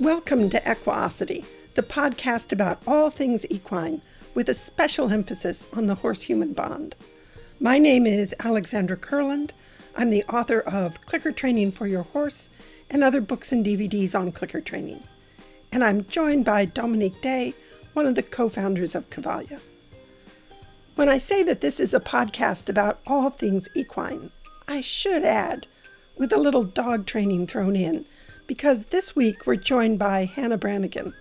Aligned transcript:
Welcome 0.00 0.48
to 0.48 0.62
Equiosity, 0.64 1.44
the 1.74 1.82
podcast 1.82 2.52
about 2.52 2.82
all 2.86 3.10
things 3.10 3.44
equine, 3.50 4.00
with 4.34 4.48
a 4.48 4.54
special 4.54 5.10
emphasis 5.10 5.66
on 5.74 5.88
the 5.88 5.96
horse 5.96 6.22
human 6.22 6.54
bond. 6.54 6.96
My 7.60 7.78
name 7.78 8.06
is 8.06 8.34
Alexandra 8.40 8.96
Kurland. 8.96 9.50
I'm 9.94 10.08
the 10.08 10.24
author 10.24 10.60
of 10.60 11.02
Clicker 11.02 11.32
Training 11.32 11.72
for 11.72 11.86
Your 11.86 12.04
Horse 12.04 12.48
and 12.88 13.04
other 13.04 13.20
books 13.20 13.52
and 13.52 13.62
DVDs 13.64 14.18
on 14.18 14.32
clicker 14.32 14.62
training. 14.62 15.02
And 15.70 15.84
I'm 15.84 16.06
joined 16.06 16.46
by 16.46 16.64
Dominique 16.64 17.20
Day, 17.20 17.52
one 17.92 18.06
of 18.06 18.14
the 18.14 18.22
co 18.22 18.48
founders 18.48 18.94
of 18.94 19.10
Cavalia. 19.10 19.60
When 20.94 21.10
I 21.10 21.18
say 21.18 21.42
that 21.42 21.60
this 21.60 21.78
is 21.78 21.92
a 21.92 22.00
podcast 22.00 22.70
about 22.70 23.00
all 23.06 23.28
things 23.28 23.68
equine, 23.74 24.30
I 24.66 24.80
should 24.80 25.24
add, 25.24 25.66
with 26.16 26.32
a 26.32 26.40
little 26.40 26.64
dog 26.64 27.04
training 27.04 27.48
thrown 27.48 27.76
in, 27.76 28.06
because 28.50 28.86
this 28.86 29.14
week 29.14 29.46
we're 29.46 29.54
joined 29.54 29.96
by 29.96 30.24
Hannah 30.24 30.58
Brannigan. 30.58 31.14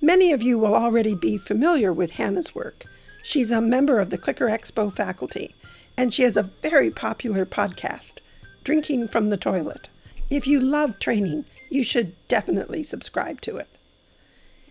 Many 0.00 0.30
of 0.30 0.42
you 0.42 0.60
will 0.60 0.76
already 0.76 1.12
be 1.12 1.36
familiar 1.36 1.92
with 1.92 2.12
Hannah's 2.12 2.54
work. 2.54 2.84
She's 3.24 3.50
a 3.50 3.60
member 3.60 3.98
of 3.98 4.10
the 4.10 4.16
Clicker 4.16 4.46
Expo 4.46 4.92
faculty, 4.92 5.56
and 5.96 6.14
she 6.14 6.22
has 6.22 6.36
a 6.36 6.44
very 6.44 6.88
popular 6.92 7.44
podcast, 7.44 8.20
Drinking 8.62 9.08
from 9.08 9.28
the 9.28 9.36
Toilet. 9.36 9.88
If 10.30 10.46
you 10.46 10.60
love 10.60 11.00
training, 11.00 11.46
you 11.68 11.82
should 11.82 12.14
definitely 12.28 12.84
subscribe 12.84 13.40
to 13.40 13.56
it. 13.56 13.66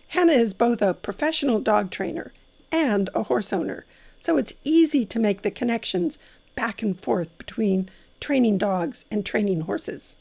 Hannah 0.08 0.31
is 0.31 0.53
both 0.53 0.81
a 0.81 0.94
professional 0.94 1.59
dog 1.59 1.91
trainer 1.91 2.31
and 2.71 3.09
a 3.13 3.23
horse 3.23 3.52
owner, 3.52 3.85
so 4.17 4.38
it's 4.38 4.53
easy 4.63 5.03
to 5.03 5.19
make 5.19 5.41
the 5.41 5.52
connections 5.52 6.17
back 6.55 6.81
and 6.81 6.97
forth 7.02 7.38
between 7.38 7.89
training 8.21 8.58
dogs 8.58 9.03
and 9.11 9.25
training 9.25 9.59
horses. 9.59 10.16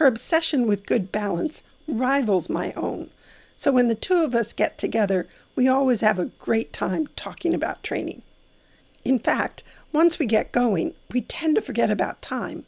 Her 0.00 0.06
obsession 0.06 0.66
with 0.66 0.86
good 0.86 1.12
balance 1.12 1.62
rivals 1.86 2.48
my 2.48 2.72
own. 2.72 3.10
So 3.54 3.70
when 3.70 3.88
the 3.88 3.94
two 3.94 4.24
of 4.24 4.34
us 4.34 4.54
get 4.54 4.78
together, 4.78 5.28
we 5.54 5.68
always 5.68 6.00
have 6.00 6.18
a 6.18 6.30
great 6.38 6.72
time 6.72 7.08
talking 7.16 7.52
about 7.52 7.82
training. 7.82 8.22
In 9.04 9.18
fact, 9.18 9.62
once 9.92 10.18
we 10.18 10.24
get 10.24 10.52
going, 10.52 10.94
we 11.12 11.20
tend 11.20 11.54
to 11.56 11.60
forget 11.60 11.90
about 11.90 12.22
time. 12.22 12.64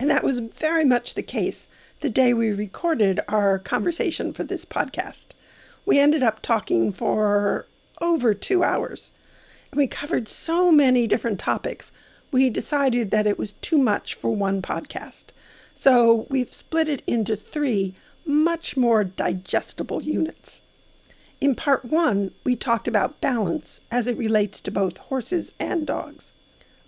And 0.00 0.08
that 0.08 0.24
was 0.24 0.38
very 0.38 0.82
much 0.82 1.12
the 1.12 1.22
case 1.22 1.68
the 2.00 2.08
day 2.08 2.32
we 2.32 2.50
recorded 2.50 3.20
our 3.28 3.58
conversation 3.58 4.32
for 4.32 4.44
this 4.44 4.64
podcast. 4.64 5.26
We 5.84 6.00
ended 6.00 6.22
up 6.22 6.40
talking 6.40 6.90
for 6.90 7.66
over 8.00 8.32
two 8.32 8.64
hours. 8.64 9.10
And 9.70 9.76
we 9.76 9.86
covered 9.86 10.26
so 10.26 10.72
many 10.72 11.06
different 11.06 11.38
topics, 11.38 11.92
we 12.30 12.48
decided 12.48 13.10
that 13.10 13.26
it 13.26 13.38
was 13.38 13.52
too 13.52 13.76
much 13.76 14.14
for 14.14 14.34
one 14.34 14.62
podcast. 14.62 15.32
So 15.74 16.26
we've 16.28 16.52
split 16.52 16.88
it 16.88 17.02
into 17.06 17.36
three 17.36 17.94
much 18.24 18.76
more 18.76 19.04
digestible 19.04 20.02
units. 20.02 20.62
In 21.40 21.54
part 21.54 21.84
one, 21.84 22.32
we 22.44 22.54
talked 22.54 22.86
about 22.86 23.20
balance 23.20 23.80
as 23.90 24.06
it 24.06 24.16
relates 24.16 24.60
to 24.60 24.70
both 24.70 24.98
horses 24.98 25.52
and 25.58 25.86
dogs. 25.86 26.32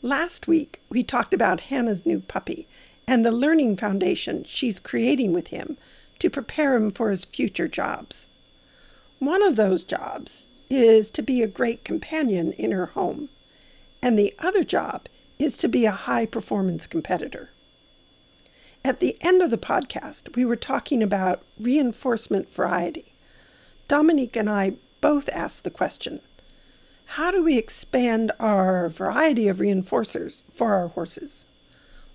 Last 0.01 0.47
week, 0.47 0.81
we 0.89 1.03
talked 1.03 1.35
about 1.35 1.63
Hannah's 1.63 2.07
new 2.07 2.21
puppy 2.21 2.69
and 3.09 3.25
the 3.25 3.33
learning 3.33 3.77
foundation 3.77 4.45
she's 4.45 4.79
creating 4.79 5.33
with 5.33 5.48
him 5.48 5.77
to 6.21 6.31
prepare 6.31 6.77
him 6.77 6.91
for 6.91 7.11
his 7.11 7.25
future 7.25 7.69
jobs. 7.69 8.29
One 9.19 9.43
of 9.43 9.57
those 9.57 9.83
jobs 9.83 10.48
is 10.71 11.11
to 11.11 11.23
be 11.23 11.43
a 11.43 11.48
great 11.48 11.85
companion 11.85 12.53
in 12.53 12.71
her 12.71 12.87
home, 12.87 13.31
and 14.01 14.19
the 14.19 14.35
other 14.39 14.63
job 14.63 15.09
is 15.39 15.57
to 15.59 15.69
be 15.69 15.85
a 15.85 15.91
high 15.91 16.27
performance 16.27 16.87
competitor. 16.87 17.51
At 18.87 19.01
the 19.01 19.17
end 19.23 19.41
of 19.41 19.51
the 19.51 19.57
podcast, 19.57 20.37
we 20.37 20.45
were 20.45 20.57
talking 20.57 21.03
about 21.03 21.43
reinforcement 21.59 22.53
variety. 22.53 23.15
Dominique 23.89 24.37
and 24.37 24.51
I 24.51 24.75
both 25.01 25.31
asked 25.31 25.64
the 25.64 25.70
question 25.70 26.20
how 27.07 27.31
do 27.31 27.42
we 27.42 27.57
expand 27.57 28.33
our 28.39 28.91
variety 28.91 29.48
of 29.48 29.58
reinforcers 29.58 30.42
for 30.53 30.75
our 30.75 30.89
horses? 30.89 31.47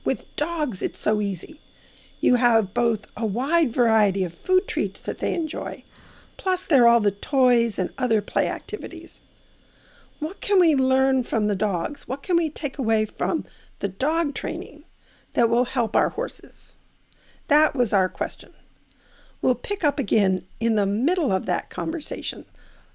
With 0.04 0.36
dogs, 0.36 0.84
it's 0.84 1.00
so 1.00 1.22
easy. 1.22 1.60
You 2.22 2.36
have 2.36 2.74
both 2.76 3.08
a 3.18 3.26
wide 3.26 3.72
variety 3.72 4.24
of 4.24 4.34
food 4.34 4.68
treats 4.68 5.02
that 5.02 5.18
they 5.18 5.34
enjoy, 5.34 5.84
plus, 6.38 6.66
there 6.66 6.84
are 6.84 6.88
all 6.88 7.00
the 7.00 7.12
toys 7.12 7.80
and 7.80 7.92
other 7.98 8.22
play 8.22 8.48
activities. 8.48 9.22
What 10.20 10.40
can 10.40 10.60
we 10.60 10.76
learn 10.76 11.24
from 11.24 11.48
the 11.48 11.56
dogs? 11.56 12.08
What 12.08 12.22
can 12.22 12.38
we 12.38 12.52
take 12.52 12.78
away 12.78 13.06
from 13.06 13.46
the 13.80 13.88
dog 13.88 14.36
training 14.36 14.84
that 15.34 15.50
will 15.50 15.66
help 15.66 15.96
our 15.96 16.10
horses? 16.10 16.78
That 17.48 17.76
was 17.76 17.94
our 17.94 18.10
question. 18.10 18.54
We'll 19.42 19.56
pick 19.56 19.84
up 19.84 20.00
again 20.00 20.44
in 20.60 20.76
the 20.76 20.86
middle 20.86 21.32
of 21.32 21.46
that 21.46 21.70
conversation 21.70 22.46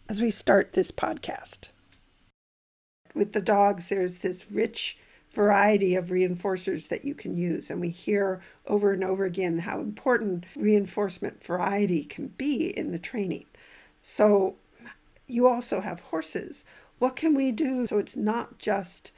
as 0.08 0.20
we 0.20 0.30
start 0.30 0.72
this 0.72 0.90
podcast. 0.90 1.70
With 3.14 3.32
the 3.32 3.40
dogs, 3.40 3.88
there's 3.88 4.18
this 4.18 4.50
rich 4.50 4.98
variety 5.30 5.94
of 5.96 6.06
reinforcers 6.06 6.88
that 6.88 7.04
you 7.04 7.14
can 7.14 7.36
use, 7.36 7.70
and 7.70 7.80
we 7.80 7.88
hear 7.88 8.40
over 8.66 8.92
and 8.92 9.02
over 9.02 9.24
again 9.24 9.60
how 9.60 9.80
important 9.80 10.44
reinforcement 10.54 11.42
variety 11.42 12.04
can 12.04 12.28
be 12.28 12.66
in 12.76 12.92
the 12.92 12.98
training. 12.98 13.46
So, 14.02 14.56
you 15.26 15.46
also 15.46 15.80
have 15.80 16.00
horses. 16.00 16.64
What 16.98 17.16
can 17.16 17.34
we 17.34 17.50
do 17.50 17.86
so 17.86 17.98
it's 17.98 18.16
not 18.16 18.58
just 18.58 19.12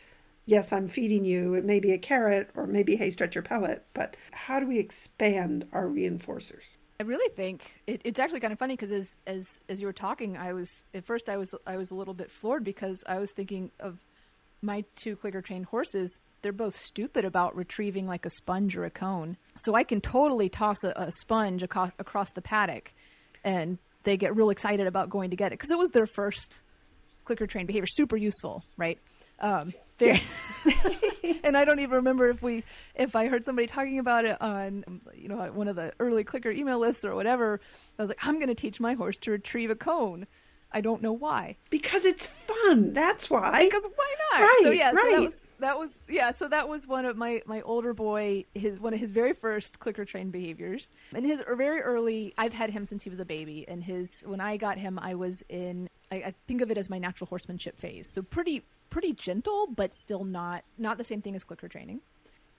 yes, 0.47 0.73
I'm 0.73 0.89
feeding 0.89 1.25
you, 1.25 1.55
it 1.55 1.65
may 1.65 1.81
be 1.81 1.93
a 1.93 1.99
carrot 1.99 2.51
or 2.55 2.67
maybe 2.67 2.97
hay 2.97 3.11
stretcher 3.11 3.43
pellet, 3.43 3.85
but 3.93 4.17
how 4.33 4.61
do 4.61 4.67
we 4.67 4.79
expand 4.79 5.69
our 5.73 5.87
reinforcers? 5.87 6.79
I 6.99 7.03
really 7.03 7.29
think 7.35 7.83
it, 7.87 8.01
it's 8.05 8.19
actually 8.19 8.41
kind 8.41 8.53
of 8.53 8.59
funny 8.59 8.75
because 8.75 8.91
as 8.91 9.17
as 9.27 9.59
as 9.69 9.81
you 9.81 9.87
were 9.87 9.93
talking, 9.93 10.37
I 10.37 10.55
was 10.55 10.83
at 10.95 11.05
first 11.05 11.29
I 11.29 11.37
was 11.37 11.55
I 11.67 11.77
was 11.77 11.91
a 11.91 11.95
little 11.95 12.15
bit 12.15 12.31
floored 12.31 12.65
because 12.65 13.05
I 13.07 13.19
was 13.19 13.31
thinking 13.33 13.71
of 13.79 13.99
my 14.63 14.85
two 14.95 15.17
clicker 15.17 15.43
trained 15.43 15.67
horses. 15.67 16.17
They're 16.41 16.53
both 16.53 16.77
stupid 16.77 17.25
about 17.25 17.55
retrieving 17.57 18.07
like 18.07 18.25
a 18.25 18.31
sponge 18.31 18.77
or 18.77 18.85
a 18.85 18.91
cone, 18.91 19.37
so 19.59 19.75
I 19.75 19.85
can 19.85 20.01
totally 20.01 20.49
toss 20.49 20.85
a, 20.85 20.93
a 20.97 21.13
sponge 21.13 21.63
across, 21.63 21.93
across 21.99 22.33
the 22.33 22.43
paddock, 22.43 22.93
and 23.45 23.79
they 24.05 24.17
get 24.17 24.35
real 24.35 24.51
excited 24.51 24.87
about 24.87 25.11
going 25.11 25.31
to 25.31 25.37
get 25.37 25.49
it 25.49 25.59
because 25.59 25.71
it 25.71 25.79
was 25.79 25.91
their 25.91 26.07
first 26.07 26.61
clicker 27.25 27.47
trained 27.47 27.67
behavior. 27.67 27.87
Super 27.89 28.17
useful, 28.17 28.65
right? 28.79 28.99
Um, 29.41 29.75
yes. 29.99 30.43
and 31.45 31.57
I 31.57 31.65
don't 31.65 31.81
even 31.81 31.97
remember 31.97 32.29
if 32.29 32.43
we 32.43 32.65
if 32.95 33.17
I 33.17 33.29
heard 33.29 33.45
somebody 33.45 33.67
talking 33.67 33.99
about 33.99 34.25
it 34.25 34.41
on 34.41 35.01
you 35.15 35.29
know 35.29 35.37
one 35.53 35.69
of 35.69 35.77
the 35.77 35.93
early 36.01 36.25
clicker 36.25 36.51
email 36.51 36.79
lists 36.79 37.05
or 37.05 37.15
whatever. 37.15 37.61
I 37.99 38.03
was 38.03 38.09
like, 38.09 38.27
I'm 38.27 38.37
going 38.37 38.49
to 38.49 38.55
teach 38.55 38.81
my 38.81 38.95
horse 38.95 39.17
to 39.19 39.31
retrieve 39.31 39.71
a 39.71 39.77
cone. 39.77 40.27
I 40.73 40.81
don't 40.81 41.01
know 41.01 41.13
why. 41.13 41.57
Because 41.71 42.05
it's 42.05 42.27
fun. 42.27 42.93
That's 42.93 43.31
why. 43.31 43.65
Because 43.65 43.87
why 43.95 44.15
not? 44.33 44.41
Right. 44.41 44.61
So 44.63 44.71
yeah, 44.71 44.91
right. 44.91 44.97
so 44.97 45.11
that 45.11 45.25
was 45.25 45.47
that 45.61 45.79
was 45.79 45.99
yeah, 46.09 46.31
so 46.33 46.49
that 46.49 46.69
was 46.69 46.87
one 46.87 47.05
of 47.05 47.17
my 47.17 47.43
my 47.47 47.63
older 47.63 47.95
boy 47.95 48.45
his 48.55 48.79
one 48.81 48.93
of 48.93 49.01
his 49.01 49.11
very 49.11 49.33
first 49.33 49.79
clicker 49.79 50.05
trained 50.05 50.33
behaviors. 50.33 50.93
And 51.15 51.25
his 51.25 51.43
er, 51.47 51.57
very 51.57 51.81
early 51.81 52.35
I've 52.37 52.53
had 52.53 52.71
him 52.71 52.85
since 52.85 53.05
he 53.05 53.11
was 53.11 53.21
a 53.21 53.25
baby 53.25 53.65
and 53.69 53.85
his 53.85 54.23
when 54.27 54.41
I 54.41 54.57
got 54.57 54.77
him 54.77 54.99
I 54.99 55.15
was 55.15 55.43
in 55.49 55.89
I, 56.11 56.17
I 56.17 56.35
think 56.47 56.61
of 56.61 56.71
it 56.71 56.79
as 56.79 56.91
my 56.91 56.99
natural 56.99 57.29
horsemanship 57.29 57.79
phase. 57.79 58.09
So 58.09 58.23
pretty 58.23 58.65
pretty 58.91 59.13
gentle, 59.13 59.67
but 59.75 59.95
still 59.95 60.25
not 60.25 60.65
not 60.79 60.99
the 60.99 61.05
same 61.05 61.23
thing 61.23 61.35
as 61.35 61.45
clicker 61.45 61.69
training. 61.69 62.01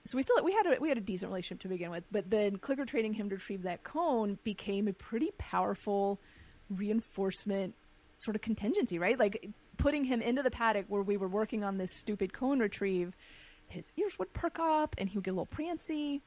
So 0.04 0.16
we 0.16 0.22
still 0.22 0.42
we 0.42 0.52
had 0.52 0.66
a 0.66 0.80
we 0.80 0.88
had 0.88 0.98
a 0.98 1.02
decent 1.02 1.30
relationship 1.30 1.60
to 1.62 1.68
begin 1.68 1.90
with, 1.90 2.04
but 2.10 2.30
then 2.30 2.56
clicker 2.56 2.84
training 2.84 3.14
him 3.14 3.28
to 3.30 3.36
retrieve 3.36 3.62
that 3.62 3.84
cone 3.84 4.38
became 4.44 4.88
a 4.88 4.92
pretty 4.92 5.30
powerful 5.38 6.18
reinforcement 6.70 7.74
sort 8.18 8.34
of 8.34 8.42
contingency, 8.42 8.98
right? 8.98 9.18
Like 9.18 9.50
putting 9.76 10.04
him 10.04 10.20
into 10.20 10.42
the 10.42 10.50
paddock 10.50 10.86
where 10.88 11.02
we 11.02 11.16
were 11.16 11.28
working 11.28 11.64
on 11.64 11.78
this 11.78 11.92
stupid 11.92 12.32
cone 12.32 12.58
retrieve, 12.58 13.14
his 13.68 13.84
ears 13.96 14.18
would 14.18 14.32
perk 14.32 14.58
up 14.58 14.94
and 14.98 15.08
he 15.08 15.18
would 15.18 15.24
get 15.24 15.30
a 15.30 15.34
little 15.34 15.46
prancy. 15.46 16.22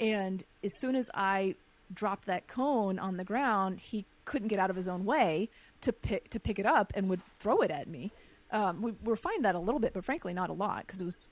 And 0.00 0.42
as 0.62 0.78
soon 0.78 0.94
as 0.94 1.10
I 1.14 1.54
dropped 1.92 2.26
that 2.26 2.46
cone 2.46 2.98
on 2.98 3.16
the 3.16 3.24
ground, 3.24 3.80
he 3.80 4.06
couldn't 4.24 4.48
get 4.48 4.58
out 4.58 4.70
of 4.70 4.76
his 4.76 4.88
own 4.88 5.04
way 5.04 5.48
to 5.82 5.92
pick 5.92 6.30
to 6.30 6.40
pick 6.40 6.58
it 6.58 6.66
up 6.66 6.92
and 6.94 7.08
would 7.08 7.22
throw 7.38 7.60
it 7.60 7.70
at 7.70 7.88
me. 7.88 8.12
Um, 8.54 8.80
we 8.80 8.92
refined 9.04 9.44
that 9.44 9.54
a 9.54 9.58
little 9.58 9.80
bit, 9.80 9.92
but 9.92 10.04
frankly, 10.04 10.32
not 10.32 10.48
a 10.48 10.52
lot 10.52 10.86
because 10.86 11.00
it 11.00 11.04
was 11.04 11.28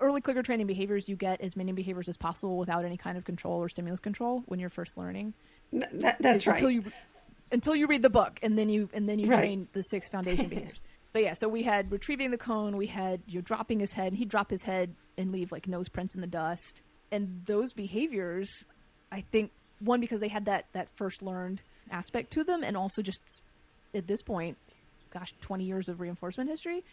early 0.00 0.20
clicker 0.20 0.42
training 0.42 0.66
behaviors. 0.66 1.08
You 1.08 1.16
get 1.16 1.40
as 1.40 1.56
many 1.56 1.72
behaviors 1.72 2.08
as 2.08 2.16
possible 2.16 2.58
without 2.58 2.84
any 2.84 2.96
kind 2.96 3.16
of 3.16 3.24
control 3.24 3.58
or 3.62 3.68
stimulus 3.68 4.00
control 4.00 4.42
when 4.46 4.58
you're 4.58 4.68
first 4.68 4.98
learning. 4.98 5.34
That, 5.72 6.16
that's 6.20 6.46
until 6.46 6.66
right. 6.66 6.74
You, 6.74 6.84
until 7.52 7.76
you 7.76 7.86
read 7.86 8.02
the 8.02 8.10
book, 8.10 8.40
and 8.42 8.58
then 8.58 8.68
you 8.68 8.90
and 8.92 9.08
then 9.08 9.18
you 9.20 9.30
Right. 9.30 9.38
train 9.38 9.68
the 9.72 9.82
six 9.82 10.08
foundation 10.08 10.48
behaviors. 10.50 10.80
But 11.12 11.22
yeah, 11.22 11.34
so 11.34 11.48
we 11.48 11.62
had 11.62 11.92
retrieving 11.92 12.30
the 12.32 12.38
cone. 12.38 12.76
We 12.76 12.86
had 12.86 13.20
you 13.26 13.36
know, 13.36 13.40
dropping 13.42 13.80
his 13.80 13.92
head. 13.92 14.08
And 14.08 14.16
he'd 14.16 14.28
drop 14.30 14.50
his 14.50 14.62
head 14.62 14.94
and 15.16 15.30
leave 15.30 15.52
like 15.52 15.68
nose 15.68 15.88
prints 15.88 16.14
in 16.14 16.22
the 16.22 16.26
dust. 16.26 16.82
And 17.12 17.42
those 17.44 17.72
behaviors, 17.74 18.48
I 19.12 19.20
think, 19.30 19.50
one 19.78 20.00
because 20.00 20.20
they 20.20 20.28
had 20.28 20.46
that 20.46 20.66
that 20.72 20.88
first 20.96 21.22
learned 21.22 21.62
aspect 21.90 22.32
to 22.32 22.42
them, 22.42 22.64
and 22.64 22.76
also 22.76 23.00
just 23.02 23.42
at 23.94 24.06
this 24.08 24.22
point, 24.22 24.56
gosh, 25.12 25.34
twenty 25.40 25.64
years 25.64 25.88
of 25.88 26.00
reinforcement 26.00 26.50
history. 26.50 26.84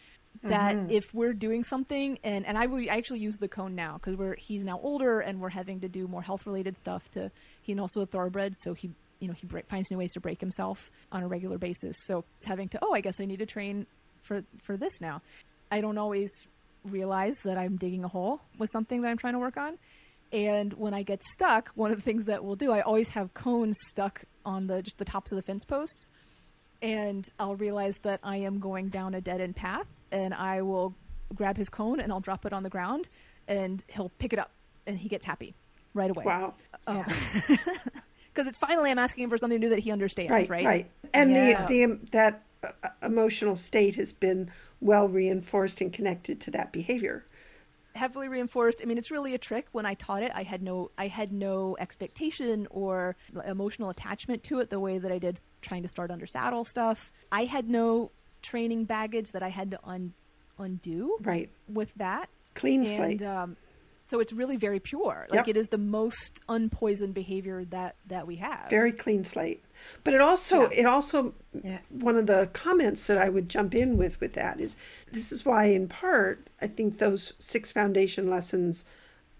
That 0.42 0.76
mm-hmm. 0.76 0.90
if 0.90 1.12
we're 1.12 1.32
doing 1.32 1.64
something, 1.64 2.18
and 2.22 2.46
and 2.46 2.56
I 2.56 2.66
will 2.66 2.84
actually 2.88 3.20
use 3.20 3.38
the 3.38 3.48
cone 3.48 3.74
now 3.74 3.94
because 3.94 4.16
we're 4.16 4.36
he's 4.36 4.64
now 4.64 4.78
older 4.82 5.20
and 5.20 5.40
we're 5.40 5.50
having 5.50 5.80
to 5.80 5.88
do 5.88 6.06
more 6.06 6.22
health 6.22 6.46
related 6.46 6.78
stuff 6.78 7.10
to 7.12 7.30
he 7.62 7.72
and 7.72 7.80
also 7.80 8.02
a 8.02 8.06
thoroughbred, 8.06 8.54
so 8.56 8.74
he 8.74 8.90
you 9.18 9.28
know 9.28 9.34
he 9.34 9.46
break, 9.46 9.66
finds 9.66 9.90
new 9.90 9.98
ways 9.98 10.12
to 10.12 10.20
break 10.20 10.40
himself 10.40 10.90
on 11.10 11.22
a 11.22 11.28
regular 11.28 11.58
basis. 11.58 11.96
So 12.04 12.24
it's 12.36 12.46
having 12.46 12.68
to 12.70 12.78
oh 12.82 12.92
I 12.92 13.00
guess 13.00 13.20
I 13.20 13.24
need 13.24 13.40
to 13.40 13.46
train 13.46 13.86
for 14.22 14.44
for 14.62 14.76
this 14.76 15.00
now. 15.00 15.22
I 15.70 15.80
don't 15.80 15.98
always 15.98 16.30
realize 16.84 17.36
that 17.44 17.58
I'm 17.58 17.76
digging 17.76 18.04
a 18.04 18.08
hole 18.08 18.40
with 18.58 18.70
something 18.70 19.02
that 19.02 19.08
I'm 19.08 19.18
trying 19.18 19.34
to 19.34 19.38
work 19.38 19.56
on. 19.56 19.78
And 20.32 20.72
when 20.74 20.94
I 20.94 21.02
get 21.02 21.22
stuck, 21.22 21.70
one 21.74 21.90
of 21.90 21.96
the 21.96 22.02
things 22.02 22.24
that 22.26 22.44
we'll 22.44 22.56
do, 22.56 22.70
I 22.70 22.82
always 22.82 23.08
have 23.08 23.34
cones 23.34 23.76
stuck 23.88 24.22
on 24.44 24.68
the 24.68 24.82
just 24.82 24.98
the 24.98 25.04
tops 25.04 25.32
of 25.32 25.36
the 25.36 25.42
fence 25.42 25.64
posts, 25.64 26.08
and 26.82 27.28
I'll 27.38 27.56
realize 27.56 27.98
that 28.02 28.20
I 28.22 28.36
am 28.38 28.58
going 28.58 28.88
down 28.88 29.14
a 29.14 29.20
dead 29.20 29.40
end 29.40 29.56
path, 29.56 29.86
and 30.10 30.32
I 30.34 30.62
will 30.62 30.94
grab 31.34 31.56
his 31.56 31.68
cone 31.68 32.00
and 32.00 32.12
I'll 32.12 32.20
drop 32.20 32.44
it 32.46 32.52
on 32.52 32.62
the 32.62 32.70
ground, 32.70 33.08
and 33.48 33.82
he'll 33.88 34.10
pick 34.18 34.32
it 34.32 34.38
up, 34.38 34.50
and 34.86 34.98
he 34.98 35.08
gets 35.08 35.24
happy 35.24 35.54
right 35.94 36.10
away. 36.10 36.24
Wow. 36.24 36.54
Because 36.86 37.06
it's 38.46 38.58
finally 38.58 38.90
I'm 38.90 38.98
asking 38.98 39.24
him 39.24 39.30
for 39.30 39.38
something 39.38 39.60
new 39.60 39.68
that 39.70 39.80
he 39.80 39.90
understands, 39.90 40.30
Right, 40.32 40.48
right? 40.48 40.64
right. 40.64 40.90
And 41.14 41.30
Yeah. 41.30 41.66
the 41.66 41.86
the 41.86 42.00
that 42.12 42.42
uh, 42.62 42.88
emotional 43.02 43.56
state 43.56 43.94
has 43.96 44.12
been 44.12 44.50
well 44.80 45.08
reinforced 45.08 45.80
and 45.80 45.92
connected 45.92 46.40
to 46.42 46.50
that 46.52 46.72
behavior. 46.72 47.24
Heavily 47.94 48.28
reinforced. 48.28 48.80
I 48.82 48.86
mean, 48.86 48.98
it's 48.98 49.10
really 49.10 49.34
a 49.34 49.38
trick. 49.38 49.66
When 49.72 49.84
I 49.86 49.94
taught 49.94 50.22
it, 50.22 50.30
I 50.34 50.42
had 50.42 50.62
no, 50.62 50.90
I 50.96 51.08
had 51.08 51.32
no 51.32 51.76
expectation 51.80 52.66
or 52.70 53.16
emotional 53.46 53.90
attachment 53.90 54.42
to 54.44 54.60
it 54.60 54.70
the 54.70 54.80
way 54.80 54.98
that 54.98 55.10
I 55.10 55.18
did 55.18 55.40
trying 55.62 55.82
to 55.82 55.88
start 55.88 56.10
under 56.10 56.26
saddle 56.26 56.64
stuff. 56.64 57.12
I 57.32 57.44
had 57.44 57.68
no 57.68 58.10
training 58.42 58.84
baggage 58.84 59.32
that 59.32 59.42
I 59.42 59.48
had 59.48 59.70
to 59.72 59.78
un, 59.84 60.14
undo 60.58 61.16
Right. 61.22 61.50
with 61.68 61.92
that. 61.96 62.28
Clean 62.54 62.80
and 62.80 62.88
slate. 62.88 63.22
um, 63.22 63.56
so 64.10 64.18
it's 64.18 64.32
really 64.32 64.56
very 64.56 64.80
pure. 64.80 65.28
Like 65.30 65.46
Yep. 65.46 65.48
it 65.48 65.56
is 65.56 65.68
the 65.68 65.78
most 65.78 66.40
unpoisoned 66.48 67.14
behavior 67.14 67.64
that 67.66 67.94
that 68.08 68.26
we 68.26 68.36
have. 68.36 68.68
very 68.68 68.92
clean 68.92 69.24
slate 69.24 69.62
but 70.04 70.12
it 70.12 70.20
also 70.20 70.62
Yeah. 70.62 70.80
it 70.80 70.86
also 70.86 71.34
Yeah. 71.52 71.78
one 71.88 72.16
of 72.16 72.26
the 72.26 72.50
comments 72.52 73.06
that 73.06 73.16
i 73.18 73.28
would 73.28 73.48
jump 73.48 73.74
in 73.74 73.96
with 73.96 74.20
with 74.20 74.32
that 74.34 74.60
is 74.60 74.76
this 75.12 75.30
is 75.32 75.44
why 75.46 75.66
in 75.66 75.86
part 75.88 76.50
i 76.60 76.66
think 76.66 76.98
those 76.98 77.32
six 77.38 77.70
foundation 77.72 78.28
lessons 78.28 78.84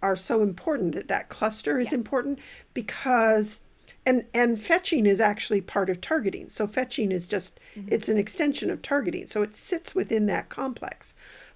are 0.03 0.17
so 0.17 0.43
important 0.43 0.95
that 0.95 1.09
that 1.09 1.29
cluster 1.29 1.79
is 1.81 1.87
Yes. 1.89 1.95
important 1.95 2.39
because 2.73 3.61
and 4.07 4.25
and 4.33 4.59
fetching 4.59 5.05
is 5.05 5.21
actually 5.21 5.61
part 5.61 5.91
of 5.91 6.01
targeting 6.01 6.49
so 6.49 6.67
fetching 6.67 7.11
is 7.13 7.27
just 7.27 7.59
mm-hmm. 7.75 7.89
it's 7.91 8.09
an 8.09 8.17
extension 8.19 8.71
of 8.71 8.81
targeting 8.83 9.27
so 9.27 9.43
it 9.43 9.55
sits 9.55 9.95
within 9.95 10.27
that 10.27 10.49
complex 10.49 11.15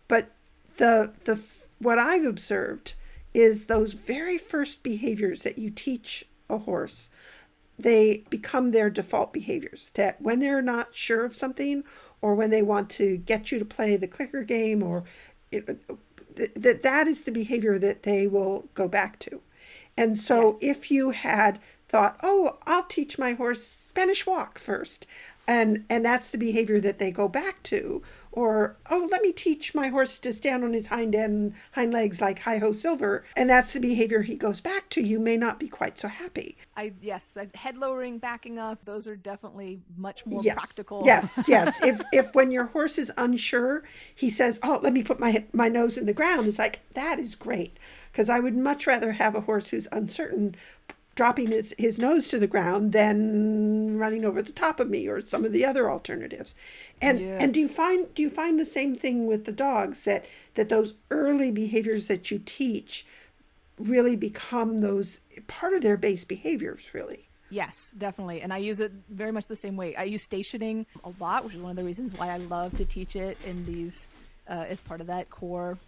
but 0.08 0.30
the 0.78 1.12
the 1.24 1.40
what 1.78 1.98
i've 1.98 2.24
observed 2.26 2.94
is 3.34 3.66
those 3.66 3.94
very 3.94 4.38
first 4.38 4.82
behaviors 4.82 5.42
that 5.42 5.58
you 5.58 5.70
teach 5.70 6.26
a 6.48 6.58
horse 6.58 7.10
they 7.78 8.24
become 8.30 8.70
their 8.70 8.88
default 8.90 9.32
behaviors 9.32 9.90
that 9.94 10.20
when 10.22 10.40
they're 10.40 10.62
not 10.62 10.94
sure 10.94 11.24
of 11.24 11.34
something 11.34 11.82
or 12.22 12.34
when 12.34 12.50
they 12.50 12.62
want 12.62 12.88
to 12.88 13.16
get 13.16 13.50
you 13.50 13.58
to 13.58 13.64
play 13.64 13.96
the 13.96 14.06
clicker 14.06 14.44
game 14.44 14.82
or 14.82 15.04
it, 15.50 15.66
that 16.36 16.82
that 16.82 17.06
is 17.06 17.22
the 17.24 17.32
behavior 17.32 17.78
that 17.78 18.02
they 18.04 18.26
will 18.26 18.68
go 18.74 18.88
back 18.88 19.18
to 19.18 19.40
and 19.96 20.18
so 20.18 20.56
Yes. 20.60 20.78
if 20.78 20.90
you 20.90 21.10
had 21.10 21.60
thought 21.88 22.18
oh 22.22 22.58
i'll 22.66 22.84
teach 22.84 23.18
my 23.18 23.32
horse 23.32 23.64
spanish 23.64 24.26
walk 24.26 24.58
first 24.58 25.06
and 25.46 25.84
and 25.88 26.04
that's 26.04 26.28
the 26.30 26.38
behavior 26.38 26.80
that 26.80 26.98
they 26.98 27.10
go 27.10 27.28
back 27.28 27.62
to 27.62 28.02
or 28.34 28.76
oh 28.90 29.08
let 29.10 29.22
me 29.22 29.32
teach 29.32 29.74
my 29.74 29.88
horse 29.88 30.18
to 30.18 30.32
stand 30.32 30.64
on 30.64 30.72
his 30.72 30.88
hind 30.88 31.14
end 31.14 31.54
hind 31.72 31.92
legs 31.92 32.20
like 32.20 32.40
hi 32.40 32.58
ho 32.58 32.72
silver 32.72 33.24
and 33.36 33.48
that's 33.48 33.72
the 33.72 33.80
behavior 33.80 34.22
he 34.22 34.34
goes 34.34 34.60
back 34.60 34.88
to 34.90 35.00
you 35.00 35.18
may 35.18 35.36
not 35.36 35.60
be 35.60 35.68
quite 35.68 35.98
so 35.98 36.08
happy 36.08 36.56
I 36.76 36.92
yes, 37.00 37.36
head 37.54 37.76
lowering, 37.76 38.18
backing 38.18 38.58
up. 38.58 38.84
Those 38.84 39.06
are 39.06 39.14
definitely 39.14 39.80
much 39.96 40.26
more 40.26 40.42
yes. 40.42 40.56
practical. 40.56 41.02
Yes, 41.04 41.44
yes. 41.48 41.82
if 41.84 42.02
if 42.12 42.34
when 42.34 42.50
your 42.50 42.66
horse 42.66 42.98
is 42.98 43.12
unsure, 43.16 43.84
he 44.14 44.28
says, 44.28 44.58
"Oh, 44.62 44.80
let 44.82 44.92
me 44.92 45.04
put 45.04 45.20
my 45.20 45.44
my 45.52 45.68
nose 45.68 45.96
in 45.96 46.06
the 46.06 46.12
ground." 46.12 46.48
It's 46.48 46.58
like 46.58 46.80
that 46.94 47.18
is 47.18 47.36
great 47.36 47.78
because 48.10 48.28
I 48.28 48.40
would 48.40 48.56
much 48.56 48.86
rather 48.86 49.12
have 49.12 49.36
a 49.36 49.42
horse 49.42 49.68
who's 49.68 49.86
uncertain 49.92 50.56
dropping 51.14 51.48
his, 51.48 51.74
his 51.78 51.98
nose 51.98 52.28
to 52.28 52.38
the 52.38 52.46
ground 52.46 52.92
than 52.92 53.98
running 53.98 54.24
over 54.24 54.42
the 54.42 54.52
top 54.52 54.80
of 54.80 54.90
me 54.90 55.08
or 55.08 55.24
some 55.24 55.44
of 55.44 55.52
the 55.52 55.64
other 55.64 55.90
alternatives. 55.90 56.54
And 57.00 57.20
and 57.20 57.54
do 57.54 57.60
you 57.60 57.68
find 57.68 58.12
do 58.14 58.22
you 58.22 58.30
find 58.30 58.58
the 58.58 58.64
same 58.64 58.96
thing 58.96 59.26
with 59.26 59.44
the 59.44 59.52
dogs 59.52 60.04
that 60.04 60.26
that 60.54 60.68
those 60.68 60.94
early 61.10 61.50
behaviors 61.50 62.08
that 62.08 62.30
you 62.30 62.40
teach 62.44 63.06
really 63.78 64.16
become 64.16 64.78
those 64.78 65.20
part 65.46 65.74
of 65.74 65.82
their 65.82 65.96
base 65.96 66.24
behaviors 66.24 66.92
really? 66.92 67.28
Yes, 67.50 67.92
definitely. 67.96 68.40
And 68.40 68.52
I 68.52 68.58
use 68.58 68.80
it 68.80 68.90
very 69.08 69.30
much 69.30 69.46
the 69.46 69.54
same 69.54 69.76
way. 69.76 69.94
I 69.94 70.04
use 70.04 70.22
stationing 70.22 70.86
a 71.04 71.12
lot, 71.20 71.44
which 71.44 71.54
is 71.54 71.60
one 71.60 71.70
of 71.70 71.76
the 71.76 71.84
reasons 71.84 72.12
why 72.14 72.30
I 72.30 72.38
love 72.38 72.76
to 72.78 72.84
teach 72.84 73.14
it 73.14 73.38
in 73.44 73.64
these 73.64 74.08
uh, 74.48 74.64
as 74.68 74.80
part 74.80 75.00
of 75.00 75.06
that 75.06 75.30
core 75.30 75.78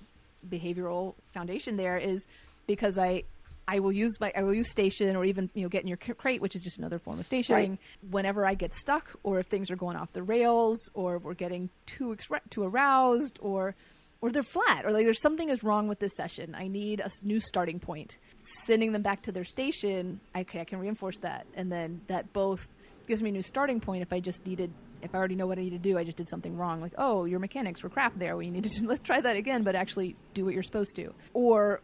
behavioral 0.48 1.14
foundation 1.32 1.76
there 1.76 1.98
is 1.98 2.28
because 2.66 2.98
I 2.98 3.24
I 3.68 3.80
will 3.80 3.92
use 3.92 4.18
my 4.20 4.32
I 4.36 4.42
will 4.42 4.54
use 4.54 4.70
station 4.70 5.16
or 5.16 5.24
even 5.24 5.50
you 5.54 5.62
know 5.62 5.68
get 5.68 5.82
in 5.82 5.88
your 5.88 5.96
crate, 5.96 6.40
which 6.40 6.54
is 6.54 6.62
just 6.62 6.78
another 6.78 6.98
form 6.98 7.18
of 7.18 7.26
stationing. 7.26 7.70
Right. 7.70 8.10
Whenever 8.10 8.46
I 8.46 8.54
get 8.54 8.74
stuck, 8.74 9.10
or 9.22 9.38
if 9.38 9.46
things 9.46 9.70
are 9.70 9.76
going 9.76 9.96
off 9.96 10.12
the 10.12 10.22
rails, 10.22 10.78
or 10.94 11.18
we're 11.18 11.34
getting 11.34 11.70
too 11.86 12.16
exre- 12.16 12.48
too 12.50 12.64
aroused, 12.64 13.38
or 13.42 13.74
or 14.20 14.30
they're 14.30 14.42
flat, 14.42 14.84
or 14.84 14.92
like 14.92 15.04
there's 15.04 15.20
something 15.20 15.48
is 15.48 15.62
wrong 15.62 15.88
with 15.88 15.98
this 15.98 16.12
session. 16.16 16.54
I 16.54 16.68
need 16.68 17.00
a 17.00 17.10
new 17.22 17.40
starting 17.40 17.80
point. 17.80 18.18
Sending 18.64 18.92
them 18.92 19.02
back 19.02 19.22
to 19.22 19.32
their 19.32 19.44
station, 19.44 20.20
okay, 20.36 20.60
I 20.60 20.64
can 20.64 20.78
reinforce 20.78 21.18
that, 21.18 21.46
and 21.54 21.70
then 21.70 22.00
that 22.06 22.32
both 22.32 22.66
gives 23.06 23.22
me 23.22 23.30
a 23.30 23.32
new 23.32 23.42
starting 23.42 23.80
point. 23.80 24.02
If 24.02 24.12
I 24.12 24.20
just 24.20 24.46
needed, 24.46 24.72
if 25.02 25.14
I 25.14 25.18
already 25.18 25.34
know 25.34 25.46
what 25.46 25.58
I 25.58 25.62
need 25.62 25.70
to 25.70 25.78
do, 25.78 25.98
I 25.98 26.04
just 26.04 26.16
did 26.16 26.28
something 26.28 26.56
wrong. 26.56 26.80
Like, 26.80 26.94
oh, 26.98 27.24
your 27.24 27.38
mechanics 27.38 27.82
were 27.82 27.88
crap 27.88 28.18
there. 28.18 28.36
We 28.36 28.50
need 28.50 28.64
to 28.64 28.70
let's 28.86 29.02
try 29.02 29.20
that 29.20 29.36
again, 29.36 29.62
but 29.62 29.74
actually 29.74 30.16
do 30.34 30.44
what 30.44 30.54
you're 30.54 30.62
supposed 30.62 30.96
to. 30.96 31.12
Or 31.34 31.80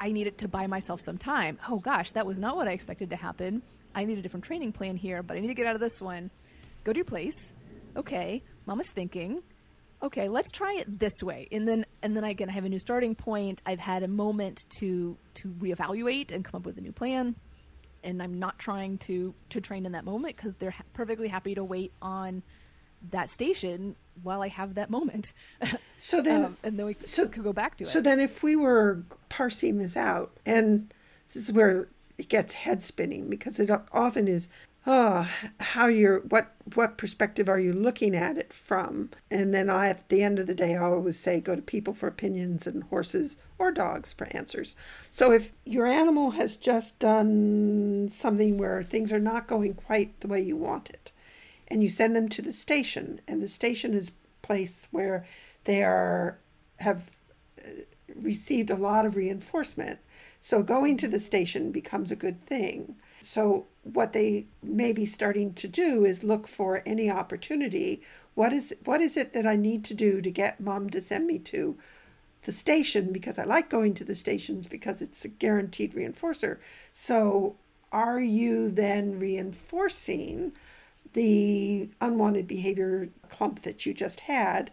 I 0.00 0.12
needed 0.12 0.38
to 0.38 0.48
buy 0.48 0.66
myself 0.66 1.00
some 1.00 1.18
time. 1.18 1.58
Oh 1.68 1.78
gosh, 1.78 2.12
that 2.12 2.26
was 2.26 2.38
not 2.38 2.56
what 2.56 2.68
I 2.68 2.72
expected 2.72 3.10
to 3.10 3.16
happen. 3.16 3.62
I 3.94 4.04
need 4.04 4.18
a 4.18 4.22
different 4.22 4.44
training 4.44 4.72
plan 4.72 4.96
here, 4.96 5.22
but 5.22 5.36
I 5.36 5.40
need 5.40 5.48
to 5.48 5.54
get 5.54 5.66
out 5.66 5.74
of 5.74 5.80
this 5.80 6.00
one. 6.00 6.30
Go 6.82 6.92
to 6.92 6.98
your 6.98 7.04
place. 7.04 7.52
Okay, 7.96 8.42
mama's 8.66 8.90
thinking. 8.90 9.42
Okay, 10.02 10.28
let's 10.28 10.50
try 10.50 10.74
it 10.74 10.98
this 10.98 11.22
way. 11.22 11.48
And 11.50 11.66
then 11.66 11.86
and 12.02 12.16
then 12.16 12.24
again 12.24 12.50
I 12.50 12.52
have 12.52 12.64
a 12.64 12.68
new 12.68 12.78
starting 12.78 13.14
point. 13.14 13.62
I've 13.64 13.80
had 13.80 14.02
a 14.02 14.08
moment 14.08 14.60
to 14.78 15.16
to 15.34 15.48
reevaluate 15.48 16.32
and 16.32 16.44
come 16.44 16.58
up 16.58 16.66
with 16.66 16.76
a 16.76 16.80
new 16.80 16.92
plan. 16.92 17.36
And 18.02 18.22
I'm 18.22 18.38
not 18.38 18.58
trying 18.58 18.98
to 18.98 19.34
to 19.50 19.60
train 19.60 19.86
in 19.86 19.92
that 19.92 20.04
moment 20.04 20.36
because 20.36 20.54
they're 20.56 20.72
ha- 20.72 20.84
perfectly 20.92 21.28
happy 21.28 21.54
to 21.54 21.64
wait 21.64 21.92
on 22.02 22.42
that 23.10 23.30
station 23.30 23.96
while 24.22 24.42
I 24.42 24.48
have 24.48 24.74
that 24.74 24.90
moment. 24.90 25.32
So 25.98 26.20
then 26.20 26.44
Um, 26.44 26.56
and 26.62 26.78
then 26.78 26.86
we 26.86 26.96
so- 27.04 27.26
could 27.28 27.44
go 27.44 27.52
back 27.52 27.76
to 27.78 27.84
it. 27.84 27.86
So 27.86 28.00
then, 28.00 28.20
if 28.20 28.42
we 28.42 28.56
were 28.56 29.02
parsing 29.30 29.78
this 29.78 29.96
out, 29.96 30.32
and 30.44 30.92
this 31.26 31.36
is 31.36 31.50
where 31.52 31.88
it 32.18 32.28
gets 32.28 32.52
head 32.52 32.82
spinning 32.82 33.30
because 33.30 33.58
it 33.58 33.70
often 33.90 34.28
is, 34.28 34.50
oh, 34.86 35.26
how 35.60 35.86
you're 35.86 36.20
what 36.20 36.52
what 36.74 36.98
perspective 36.98 37.48
are 37.48 37.58
you 37.58 37.72
looking 37.72 38.14
at 38.14 38.36
it 38.36 38.52
from? 38.52 39.10
And 39.30 39.54
then 39.54 39.70
I, 39.70 39.88
at 39.88 40.06
the 40.10 40.22
end 40.22 40.38
of 40.38 40.46
the 40.46 40.54
day, 40.54 40.76
I 40.76 40.82
always 40.82 41.18
say 41.18 41.40
go 41.40 41.56
to 41.56 41.62
people 41.62 41.94
for 41.94 42.06
opinions 42.06 42.66
and 42.66 42.84
horses 42.84 43.38
or 43.58 43.72
dogs 43.72 44.12
for 44.12 44.26
answers. 44.36 44.76
So 45.10 45.32
if 45.32 45.52
your 45.64 45.86
animal 45.86 46.32
has 46.32 46.56
just 46.56 46.98
done 46.98 48.08
something 48.10 48.58
where 48.58 48.82
things 48.82 49.10
are 49.12 49.18
not 49.20 49.46
going 49.46 49.72
quite 49.74 50.20
the 50.20 50.28
way 50.28 50.40
you 50.42 50.56
want 50.56 50.90
it, 50.90 51.12
and 51.68 51.82
you 51.82 51.88
send 51.88 52.14
them 52.14 52.28
to 52.30 52.42
the 52.42 52.52
station, 52.52 53.20
and 53.26 53.42
the 53.42 53.48
station 53.48 53.94
is 53.94 54.12
place 54.42 54.88
where 54.90 55.24
they 55.64 55.82
are 55.82 56.38
have 56.80 57.10
uh, 57.64 57.70
received 58.14 58.70
a 58.70 58.76
lot 58.76 59.06
of 59.06 59.16
reinforcement. 59.16 59.98
So 60.40 60.62
going 60.62 60.98
to 60.98 61.08
the 61.08 61.18
station 61.18 61.72
becomes 61.72 62.10
a 62.10 62.16
good 62.16 62.44
thing. 62.44 62.96
So 63.22 63.66
what 63.82 64.12
they 64.12 64.46
may 64.62 64.92
be 64.92 65.06
starting 65.06 65.54
to 65.54 65.68
do 65.68 66.04
is 66.04 66.22
look 66.22 66.46
for 66.46 66.82
any 66.84 67.10
opportunity. 67.10 68.02
What 68.34 68.52
is 68.52 68.76
what 68.84 69.00
is 69.00 69.16
it 69.16 69.32
that 69.32 69.46
I 69.46 69.56
need 69.56 69.84
to 69.86 69.94
do 69.94 70.20
to 70.20 70.30
get 70.30 70.60
mom 70.60 70.90
to 70.90 71.00
send 71.00 71.26
me 71.26 71.38
to 71.40 71.76
the 72.42 72.52
station 72.52 73.12
because 73.12 73.38
I 73.38 73.44
like 73.44 73.70
going 73.70 73.94
to 73.94 74.04
the 74.04 74.14
stations 74.14 74.66
because 74.66 75.00
it's 75.00 75.24
a 75.24 75.28
guaranteed 75.28 75.94
reinforcer. 75.94 76.58
So 76.92 77.56
are 77.90 78.20
you 78.20 78.70
then 78.70 79.18
reinforcing 79.18 80.52
the 81.14 81.88
unwanted 82.00 82.46
behavior 82.46 83.08
clump 83.28 83.62
that 83.62 83.86
you 83.86 83.94
just 83.94 84.20
had? 84.20 84.70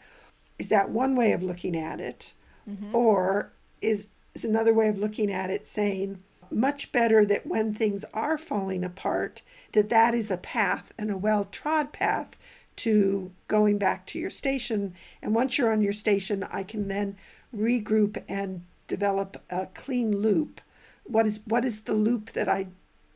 Is 0.60 0.70
that 0.70 0.90
one 0.90 1.16
way 1.16 1.32
of 1.32 1.42
looking 1.42 1.76
at 1.76 2.00
it? 2.00 2.34
Mm-hmm. 2.70 2.94
Or 2.96 3.54
is 3.82 4.08
is 4.34 4.46
another 4.46 4.74
way 4.74 4.88
of 4.88 4.98
looking 4.98 5.32
at 5.32 5.50
it 5.50 5.68
saying 5.68 6.22
much 6.50 6.92
better 6.92 7.26
that 7.26 7.48
when 7.48 7.74
things 7.74 8.06
are 8.14 8.38
falling 8.38 8.84
apart 8.84 9.42
that 9.74 9.90
that 9.90 10.14
is 10.14 10.30
a 10.30 10.38
path 10.38 10.94
and 10.98 11.10
a 11.10 11.18
well-trod 11.18 11.92
path 11.92 12.36
to 12.76 13.32
going 13.48 13.78
back 13.78 14.06
to 14.06 14.20
your 14.20 14.30
station 14.30 14.94
and 15.22 15.36
once 15.36 15.58
you're 15.58 15.72
on 15.72 15.82
your 15.82 15.94
station 15.94 16.44
I 16.52 16.64
can 16.64 16.88
then 16.88 17.18
regroup 17.56 18.22
and 18.28 18.64
develop 18.88 19.42
a 19.50 19.68
clean 19.68 20.22
loop 20.22 20.62
what 21.04 21.28
is 21.28 21.40
what 21.46 21.66
is 21.66 21.82
the 21.82 21.94
loop 21.94 22.32
that 22.32 22.48
I 22.48 22.68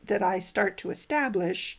that 0.04 0.22
I 0.22 0.38
start 0.38 0.76
to 0.78 0.90
establish 0.90 1.78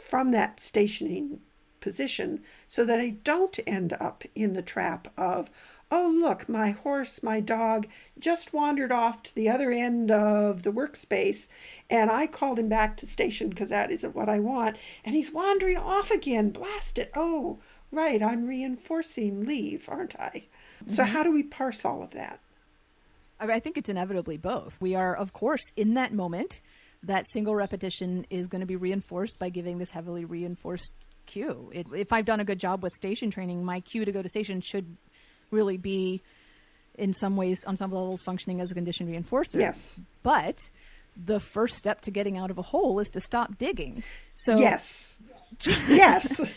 from 0.00 0.32
that 0.32 0.60
stationing 0.60 1.40
position 1.80 2.42
so 2.68 2.84
that 2.84 3.00
I 3.00 3.10
don't 3.24 3.58
end 3.66 3.94
up 3.94 4.24
in 4.34 4.52
the 4.52 4.62
trap 4.62 5.08
of, 5.16 5.50
oh, 5.90 6.14
look, 6.14 6.48
my 6.48 6.70
horse, 6.70 7.22
my 7.22 7.40
dog 7.40 7.86
just 8.18 8.52
wandered 8.52 8.92
off 8.92 9.22
to 9.24 9.34
the 9.34 9.48
other 9.48 9.70
end 9.70 10.10
of 10.10 10.62
the 10.62 10.72
workspace 10.72 11.48
and 11.88 12.10
I 12.10 12.26
called 12.26 12.58
him 12.58 12.68
back 12.68 12.96
to 12.98 13.06
station 13.06 13.48
because 13.48 13.70
that 13.70 13.90
isn't 13.90 14.14
what 14.14 14.28
I 14.28 14.40
want. 14.40 14.76
And 15.04 15.14
he's 15.14 15.32
wandering 15.32 15.78
off 15.78 16.10
again. 16.10 16.50
Blast 16.50 16.98
it. 16.98 17.10
Oh, 17.14 17.58
right. 17.90 18.22
I'm 18.22 18.46
reinforcing 18.46 19.44
leave, 19.44 19.88
aren't 19.88 20.18
I? 20.20 20.44
Mm-hmm. 20.84 20.88
So, 20.88 21.04
how 21.04 21.22
do 21.22 21.32
we 21.32 21.42
parse 21.42 21.84
all 21.84 22.02
of 22.02 22.12
that? 22.12 22.40
I 23.40 23.58
think 23.58 23.78
it's 23.78 23.88
inevitably 23.88 24.36
both. 24.36 24.76
We 24.80 24.94
are, 24.94 25.16
of 25.16 25.32
course, 25.32 25.72
in 25.74 25.94
that 25.94 26.12
moment. 26.12 26.60
That 27.04 27.26
single 27.30 27.54
repetition 27.54 28.26
is 28.30 28.46
going 28.46 28.60
to 28.60 28.66
be 28.66 28.76
reinforced 28.76 29.38
by 29.38 29.48
giving 29.48 29.78
this 29.78 29.90
heavily 29.90 30.24
reinforced 30.24 30.94
cue. 31.26 31.70
It, 31.72 31.86
if 31.94 32.12
I've 32.12 32.24
done 32.24 32.40
a 32.40 32.44
good 32.44 32.58
job 32.58 32.82
with 32.82 32.94
station 32.94 33.30
training, 33.30 33.64
my 33.64 33.80
cue 33.80 34.04
to 34.04 34.12
go 34.12 34.22
to 34.22 34.28
station 34.28 34.60
should 34.60 34.96
really 35.50 35.76
be, 35.76 36.20
in 36.96 37.12
some 37.12 37.36
ways, 37.36 37.64
on 37.66 37.76
some 37.76 37.90
levels, 37.90 38.22
functioning 38.22 38.60
as 38.60 38.70
a 38.70 38.74
condition 38.74 39.08
reinforcer. 39.08 39.60
Yes. 39.60 40.00
But 40.22 40.58
the 41.16 41.40
first 41.40 41.76
step 41.76 42.00
to 42.02 42.10
getting 42.10 42.36
out 42.36 42.50
of 42.50 42.58
a 42.58 42.62
hole 42.62 43.00
is 43.00 43.08
to 43.10 43.20
stop 43.20 43.58
digging. 43.58 44.02
So 44.34 44.58
yes, 44.58 45.18
yes. 45.66 46.54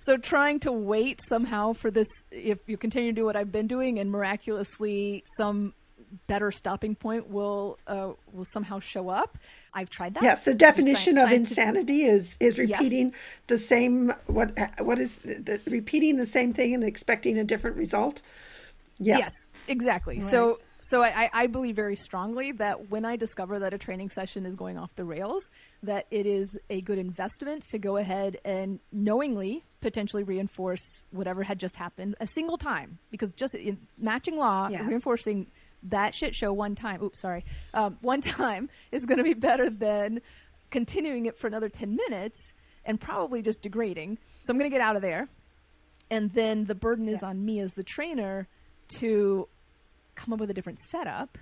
So 0.00 0.16
trying 0.16 0.60
to 0.60 0.72
wait 0.72 1.20
somehow 1.28 1.72
for 1.72 1.90
this, 1.90 2.08
if 2.30 2.58
you 2.66 2.78
continue 2.78 3.12
to 3.12 3.16
do 3.16 3.24
what 3.24 3.36
I've 3.36 3.52
been 3.52 3.66
doing, 3.66 3.98
and 3.98 4.10
miraculously 4.10 5.22
some 5.36 5.74
better 6.26 6.50
stopping 6.50 6.94
point 6.94 7.28
will 7.28 7.78
uh, 7.86 8.12
will 8.32 8.44
somehow 8.44 8.80
show 8.80 9.08
up. 9.08 9.36
I've 9.74 9.90
tried 9.90 10.14
that. 10.14 10.22
Yes, 10.22 10.44
the 10.44 10.54
definition 10.54 11.18
of 11.18 11.30
insanity 11.30 12.02
is 12.02 12.36
is 12.40 12.58
repeating 12.58 13.10
yes. 13.10 13.40
the 13.46 13.58
same 13.58 14.12
what 14.26 14.52
what 14.78 14.98
is 14.98 15.16
the, 15.16 15.34
the, 15.34 15.70
repeating 15.70 16.16
the 16.16 16.26
same 16.26 16.52
thing 16.52 16.74
and 16.74 16.84
expecting 16.84 17.38
a 17.38 17.44
different 17.44 17.76
result. 17.76 18.22
Yeah. 18.98 19.18
Yes, 19.18 19.46
exactly. 19.68 20.18
Right. 20.18 20.30
So 20.30 20.58
so 20.80 21.02
I, 21.02 21.28
I 21.32 21.46
believe 21.48 21.76
very 21.76 21.96
strongly 21.96 22.52
that 22.52 22.88
when 22.88 23.04
I 23.04 23.16
discover 23.16 23.58
that 23.58 23.74
a 23.74 23.78
training 23.78 24.10
session 24.10 24.46
is 24.46 24.54
going 24.54 24.78
off 24.78 24.94
the 24.94 25.04
rails, 25.04 25.50
that 25.82 26.06
it 26.10 26.24
is 26.24 26.56
a 26.70 26.80
good 26.80 26.98
investment 26.98 27.68
to 27.70 27.78
go 27.78 27.96
ahead 27.96 28.38
and 28.44 28.78
knowingly 28.92 29.64
potentially 29.80 30.22
reinforce 30.22 31.04
whatever 31.10 31.42
had 31.42 31.58
just 31.58 31.76
happened 31.76 32.14
a 32.20 32.26
single 32.26 32.58
time 32.58 32.98
because 33.10 33.32
just 33.32 33.54
in 33.54 33.78
matching 33.96 34.36
law 34.36 34.68
yeah. 34.68 34.84
reinforcing 34.86 35.46
that 35.84 36.14
shit 36.14 36.34
show 36.34 36.52
one 36.52 36.74
time, 36.74 37.02
oops, 37.02 37.20
sorry, 37.20 37.44
um, 37.74 37.98
one 38.02 38.20
time 38.20 38.68
is 38.92 39.06
going 39.06 39.18
to 39.18 39.24
be 39.24 39.34
better 39.34 39.70
than 39.70 40.20
continuing 40.70 41.26
it 41.26 41.38
for 41.38 41.46
another 41.46 41.68
10 41.68 41.96
minutes 41.96 42.52
and 42.84 43.00
probably 43.00 43.42
just 43.42 43.62
degrading. 43.62 44.18
So 44.42 44.52
I'm 44.52 44.58
going 44.58 44.70
to 44.70 44.74
get 44.74 44.82
out 44.82 44.96
of 44.96 45.02
there. 45.02 45.28
And 46.10 46.32
then 46.32 46.64
the 46.64 46.74
burden 46.74 47.06
yeah. 47.06 47.14
is 47.14 47.22
on 47.22 47.44
me 47.44 47.60
as 47.60 47.74
the 47.74 47.82
trainer 47.82 48.48
to 48.88 49.48
come 50.14 50.32
up 50.32 50.40
with 50.40 50.50
a 50.50 50.54
different 50.54 50.78
setup 50.78 51.38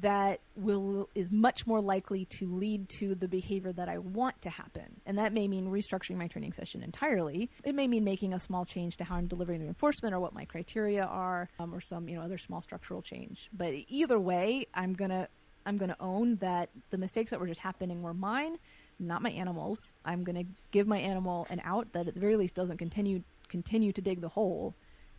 that 0.00 0.40
will 0.56 1.08
is 1.14 1.30
much 1.30 1.66
more 1.66 1.80
likely 1.80 2.24
to 2.26 2.46
lead 2.46 2.88
to 2.88 3.14
the 3.14 3.28
behavior 3.28 3.72
that 3.72 3.88
I 3.88 3.98
want 3.98 4.40
to 4.42 4.50
happen. 4.50 5.00
And 5.06 5.18
that 5.18 5.32
may 5.32 5.48
mean 5.48 5.66
restructuring 5.66 6.16
my 6.16 6.28
training 6.28 6.52
session 6.52 6.82
entirely. 6.82 7.50
It 7.64 7.74
may 7.74 7.88
mean 7.88 8.04
making 8.04 8.32
a 8.32 8.40
small 8.40 8.64
change 8.64 8.96
to 8.98 9.04
how 9.04 9.16
I'm 9.16 9.26
delivering 9.26 9.60
the 9.60 9.64
reinforcement 9.64 10.14
or 10.14 10.20
what 10.20 10.34
my 10.34 10.44
criteria 10.44 11.04
are, 11.04 11.48
um, 11.58 11.74
or 11.74 11.80
some 11.80 12.08
you 12.08 12.16
know 12.16 12.22
other 12.22 12.38
small 12.38 12.62
structural 12.62 13.02
change. 13.02 13.48
But 13.52 13.74
either 13.88 14.18
way, 14.18 14.66
I'm 14.74 14.94
gonna 14.94 15.28
I'm 15.66 15.76
gonna 15.76 15.96
own 16.00 16.36
that 16.36 16.70
the 16.90 16.98
mistakes 16.98 17.30
that 17.30 17.40
were 17.40 17.46
just 17.46 17.60
happening 17.60 18.02
were 18.02 18.14
mine, 18.14 18.58
not 18.98 19.22
my 19.22 19.30
animals. 19.30 19.92
I'm 20.04 20.24
gonna 20.24 20.44
give 20.70 20.86
my 20.86 20.98
animal 20.98 21.46
an 21.50 21.60
out 21.64 21.92
that 21.92 22.08
at 22.08 22.14
the 22.14 22.20
very 22.20 22.36
least 22.36 22.54
doesn't 22.54 22.78
continue 22.78 23.22
continue 23.48 23.92
to 23.92 24.02
dig 24.02 24.20
the 24.20 24.28
hole 24.28 24.74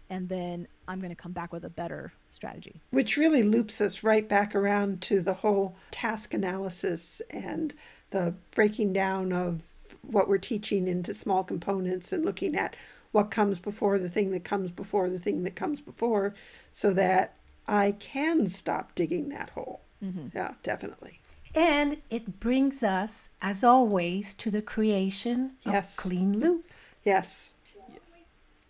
and 0.09 0.27
then 0.29 0.67
I'm 0.87 0.99
going 0.99 1.11
to 1.11 1.21
come 1.21 1.31
back 1.31 1.53
with 1.53 1.63
a 1.65 1.69
better 1.69 2.11
strategy. 2.31 2.81
Which 2.91 3.17
really 3.17 3.43
loops 3.43 3.79
us 3.81 4.03
right 4.03 4.27
back 4.27 4.55
around 4.55 5.01
to 5.03 5.21
the 5.21 5.35
whole 5.35 5.75
task 5.91 6.33
analysis 6.33 7.21
and 7.29 7.73
the 8.09 8.33
breaking 8.51 8.93
down 8.93 9.31
of 9.31 9.65
what 10.01 10.27
we're 10.27 10.37
teaching 10.37 10.87
into 10.87 11.13
small 11.13 11.43
components 11.43 12.11
and 12.11 12.25
looking 12.25 12.55
at 12.55 12.75
what 13.11 13.31
comes 13.31 13.59
before 13.59 13.97
the 13.97 14.09
thing 14.09 14.31
that 14.31 14.43
comes 14.43 14.71
before 14.71 15.09
the 15.09 15.19
thing 15.19 15.43
that 15.43 15.55
comes 15.55 15.81
before 15.81 16.33
so 16.71 16.93
that 16.93 17.35
I 17.67 17.93
can 17.93 18.47
stop 18.47 18.95
digging 18.95 19.29
that 19.29 19.51
hole. 19.51 19.81
Mm-hmm. 20.03 20.27
Yeah, 20.35 20.53
definitely. 20.63 21.19
And 21.55 21.97
it 22.09 22.39
brings 22.39 22.83
us, 22.83 23.29
as 23.41 23.63
always, 23.63 24.33
to 24.35 24.51
the 24.51 24.61
creation 24.61 25.55
yes. 25.65 25.97
of 25.97 26.03
clean 26.03 26.39
loops. 26.39 26.91
Yes. 27.03 27.53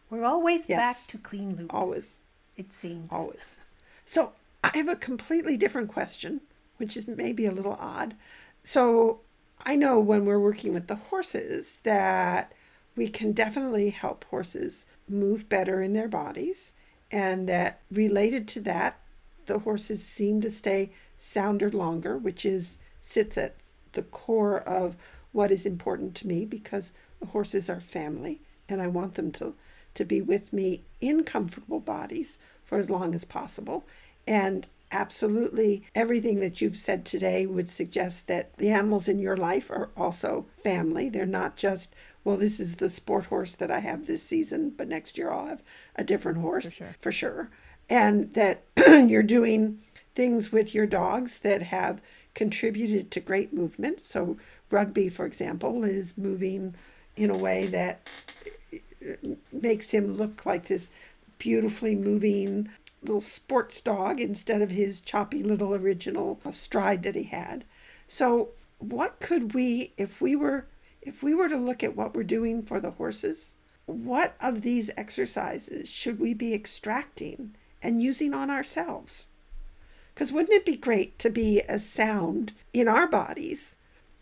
We're 0.09 0.25
always 0.25 0.67
yes. 0.67 0.77
back 0.77 1.07
to 1.11 1.17
clean 1.17 1.55
loops. 1.55 1.73
Always. 1.73 2.21
It 2.57 2.73
seems. 2.73 3.09
Always. 3.11 3.59
So 4.05 4.33
I 4.63 4.71
have 4.75 4.89
a 4.89 4.95
completely 4.95 5.55
different 5.55 5.89
question, 5.89 6.41
which 6.77 6.97
is 6.97 7.07
maybe 7.07 7.45
a 7.45 7.51
little 7.51 7.77
odd. 7.79 8.15
So 8.63 9.21
I 9.63 9.75
know 9.75 9.99
when 9.99 10.25
we're 10.25 10.39
working 10.39 10.73
with 10.73 10.87
the 10.87 10.95
horses 10.95 11.77
that 11.83 12.53
we 12.95 13.07
can 13.07 13.31
definitely 13.31 13.91
help 13.91 14.25
horses 14.25 14.85
move 15.07 15.47
better 15.47 15.81
in 15.81 15.93
their 15.93 16.07
bodies, 16.07 16.73
and 17.11 17.47
that 17.47 17.79
related 17.91 18.47
to 18.49 18.61
that, 18.61 18.99
the 19.45 19.59
horses 19.59 20.03
seem 20.05 20.41
to 20.41 20.51
stay 20.51 20.91
sounder 21.17 21.69
longer, 21.69 22.17
which 22.17 22.45
is 22.45 22.77
sits 22.99 23.37
at 23.37 23.55
the 23.93 24.03
core 24.03 24.59
of 24.59 24.95
what 25.31 25.51
is 25.51 25.65
important 25.65 26.15
to 26.15 26.27
me 26.27 26.45
because 26.45 26.91
the 27.19 27.27
horses 27.27 27.69
are 27.69 27.79
family 27.79 28.41
and 28.67 28.81
I 28.81 28.87
want 28.87 29.15
them 29.15 29.31
to 29.33 29.55
to 29.95 30.05
be 30.05 30.21
with 30.21 30.53
me 30.53 30.83
in 30.99 31.23
comfortable 31.23 31.79
bodies 31.79 32.39
for 32.63 32.77
as 32.77 32.89
long 32.89 33.15
as 33.15 33.25
possible. 33.25 33.85
And 34.27 34.67
absolutely 34.91 35.83
everything 35.93 36.39
that 36.39 36.61
you've 36.61 36.77
said 36.77 37.05
today 37.05 37.45
would 37.45 37.69
suggest 37.69 38.27
that 38.27 38.55
the 38.57 38.69
animals 38.69 39.07
in 39.07 39.19
your 39.19 39.37
life 39.37 39.69
are 39.69 39.89
also 39.95 40.45
family. 40.63 41.09
They're 41.09 41.25
not 41.25 41.57
just, 41.57 41.93
well, 42.23 42.37
this 42.37 42.59
is 42.59 42.77
the 42.77 42.89
sport 42.89 43.27
horse 43.27 43.53
that 43.53 43.71
I 43.71 43.79
have 43.79 44.07
this 44.07 44.23
season, 44.23 44.71
but 44.75 44.87
next 44.87 45.17
year 45.17 45.31
I'll 45.31 45.47
have 45.47 45.63
a 45.95 46.03
different 46.03 46.39
horse 46.39 46.65
for 46.65 46.71
sure. 46.71 46.95
For 46.99 47.11
sure. 47.11 47.49
And 47.89 48.33
that 48.33 48.63
you're 48.87 49.23
doing 49.23 49.79
things 50.15 50.51
with 50.51 50.73
your 50.73 50.85
dogs 50.85 51.39
that 51.39 51.61
have 51.63 52.01
contributed 52.33 53.11
to 53.11 53.19
great 53.19 53.53
movement. 53.53 54.05
So, 54.05 54.37
Rugby, 54.69 55.09
for 55.09 55.25
example, 55.25 55.83
is 55.83 56.17
moving 56.17 56.75
in 57.15 57.29
a 57.29 57.37
way 57.37 57.65
that 57.67 58.07
makes 59.51 59.91
him 59.91 60.17
look 60.17 60.45
like 60.45 60.67
this 60.67 60.89
beautifully 61.37 61.95
moving 61.95 62.69
little 63.01 63.21
sports 63.21 63.79
dog 63.81 64.19
instead 64.19 64.61
of 64.61 64.71
his 64.71 64.99
choppy 65.01 65.41
little 65.41 65.73
original 65.73 66.39
stride 66.51 67.03
that 67.03 67.15
he 67.15 67.23
had. 67.23 67.63
So 68.07 68.49
what 68.77 69.19
could 69.19 69.53
we 69.53 69.93
if 69.97 70.21
we 70.21 70.35
were 70.35 70.65
if 71.01 71.23
we 71.23 71.33
were 71.33 71.49
to 71.49 71.57
look 71.57 71.83
at 71.83 71.95
what 71.95 72.13
we're 72.13 72.23
doing 72.23 72.61
for 72.61 72.79
the 72.79 72.91
horses, 72.91 73.55
what 73.85 74.35
of 74.41 74.61
these 74.61 74.91
exercises 74.97 75.89
should 75.89 76.19
we 76.19 76.33
be 76.33 76.53
extracting 76.53 77.55
and 77.81 78.03
using 78.03 78.33
on 78.33 78.49
ourselves? 78.49 79.27
Because 80.13 80.31
wouldn't 80.31 80.53
it 80.53 80.65
be 80.65 80.75
great 80.75 81.17
to 81.19 81.29
be 81.29 81.61
as 81.61 81.87
sound 81.87 82.51
in 82.73 82.87
our 82.87 83.07
bodies 83.07 83.77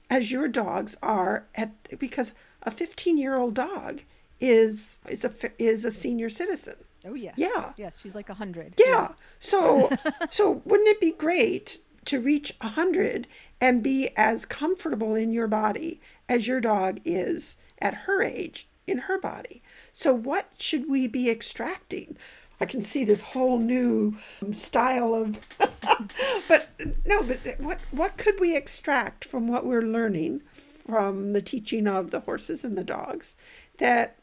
as 0.10 0.32
your 0.32 0.48
dogs 0.48 0.96
are 1.02 1.46
at 1.56 1.72
because 2.00 2.34
a 2.64 2.72
15 2.72 3.18
year 3.18 3.36
old 3.36 3.56
dog 3.56 4.02
is 4.40 5.02
is 5.10 5.26
a 5.26 5.32
is 5.62 5.86
a 5.86 5.92
senior 5.92 6.30
citizen. 6.30 6.76
Oh 7.06 7.14
yes. 7.14 7.36
Yeah. 7.38 7.74
Yes, 7.78 8.00
she's 8.02 8.16
like 8.16 8.30
a 8.30 8.36
hundred. 8.36 8.76
Yeah. 8.78 8.86
yeah. 8.88 9.08
So 9.40 9.90
so 10.30 10.62
wouldn't 10.66 10.90
it 10.90 11.00
be 11.00 11.12
great 11.12 11.80
to 12.06 12.20
reach 12.20 12.54
a 12.62 12.70
hundred 12.70 13.28
and 13.60 13.84
be 13.84 14.10
as 14.16 14.46
comfortable 14.46 15.16
in 15.16 15.32
your 15.32 15.48
body 15.48 16.00
as 16.30 16.48
your 16.48 16.62
dog 16.62 17.00
is 17.04 17.58
at 17.80 17.94
her 18.06 18.22
age 18.22 18.68
in 18.86 19.00
her 19.00 19.20
body? 19.20 19.62
So 19.94 20.14
what 20.14 20.50
should 20.58 20.90
we 20.90 21.08
be 21.08 21.30
extracting? 21.30 22.18
I 22.60 22.66
can 22.66 22.82
see 22.82 23.04
this 23.04 23.22
whole 23.22 23.60
new 23.60 24.16
style 24.52 25.14
of 25.14 25.40
but 26.48 26.70
no, 27.06 27.24
but 27.24 27.40
what 27.60 27.80
what 27.92 28.18
could 28.18 28.40
we 28.40 28.56
extract 28.56 29.26
from 29.26 29.48
what 29.48 29.66
we're 29.66 29.82
learning 29.82 30.42
from 30.52 31.34
the 31.34 31.42
teaching 31.42 31.88
of 31.88 32.12
the 32.12 32.22
horses 32.22 32.64
and 32.64 32.78
the 32.78 32.84
dogs 32.84 33.36
that 33.78 34.18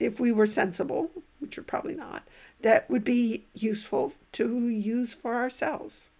if 0.00 0.18
we 0.20 0.32
were 0.32 0.46
sensible, 0.46 1.10
which 1.38 1.56
we're 1.56 1.64
probably 1.64 1.94
not, 1.94 2.24
that 2.62 2.88
would 2.90 3.04
be 3.04 3.44
useful 3.54 4.12
to 4.32 4.68
use 4.68 5.14
for 5.14 5.34
ourselves. 5.34 6.10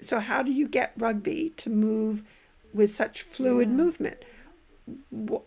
So, 0.00 0.20
how 0.20 0.42
do 0.42 0.50
you 0.50 0.66
get 0.66 0.92
rugby 0.96 1.52
to 1.58 1.70
move 1.70 2.22
with 2.74 2.90
such 2.90 3.22
fluid 3.22 3.68
yeah. 3.68 3.74
movement? 3.74 4.24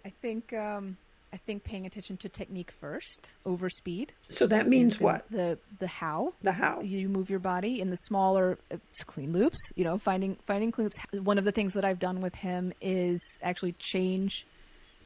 I 0.06 0.10
think 0.22 0.54
um, 0.54 0.98
I 1.34 1.38
think 1.38 1.64
paying 1.64 1.86
attention 1.86 2.18
to 2.18 2.30
technique 2.30 2.72
first 2.72 3.34
over 3.46 3.70
speed. 3.70 4.12
So 4.30 4.48
that 4.48 4.68
means 4.68 4.98
the, 4.98 5.04
what? 5.04 5.26
The 5.30 5.58
the 5.80 5.88
how. 5.88 6.34
The 6.42 6.52
how 6.52 6.82
you 6.82 7.08
move 7.08 7.30
your 7.30 7.40
body 7.40 7.80
in 7.80 7.90
the 7.90 7.96
smaller 7.96 8.58
uh, 8.72 8.78
clean 9.06 9.32
loops. 9.32 9.60
You 9.76 9.86
know, 9.86 9.98
finding 9.98 10.36
finding 10.46 10.72
clean 10.72 10.86
loops. 10.86 10.98
One 11.24 11.38
of 11.38 11.46
the 11.46 11.52
things 11.52 11.74
that 11.74 11.86
I've 11.86 12.00
done 12.00 12.22
with 12.22 12.36
him 12.36 12.74
is 12.82 13.20
actually 13.42 13.74
change 13.74 14.46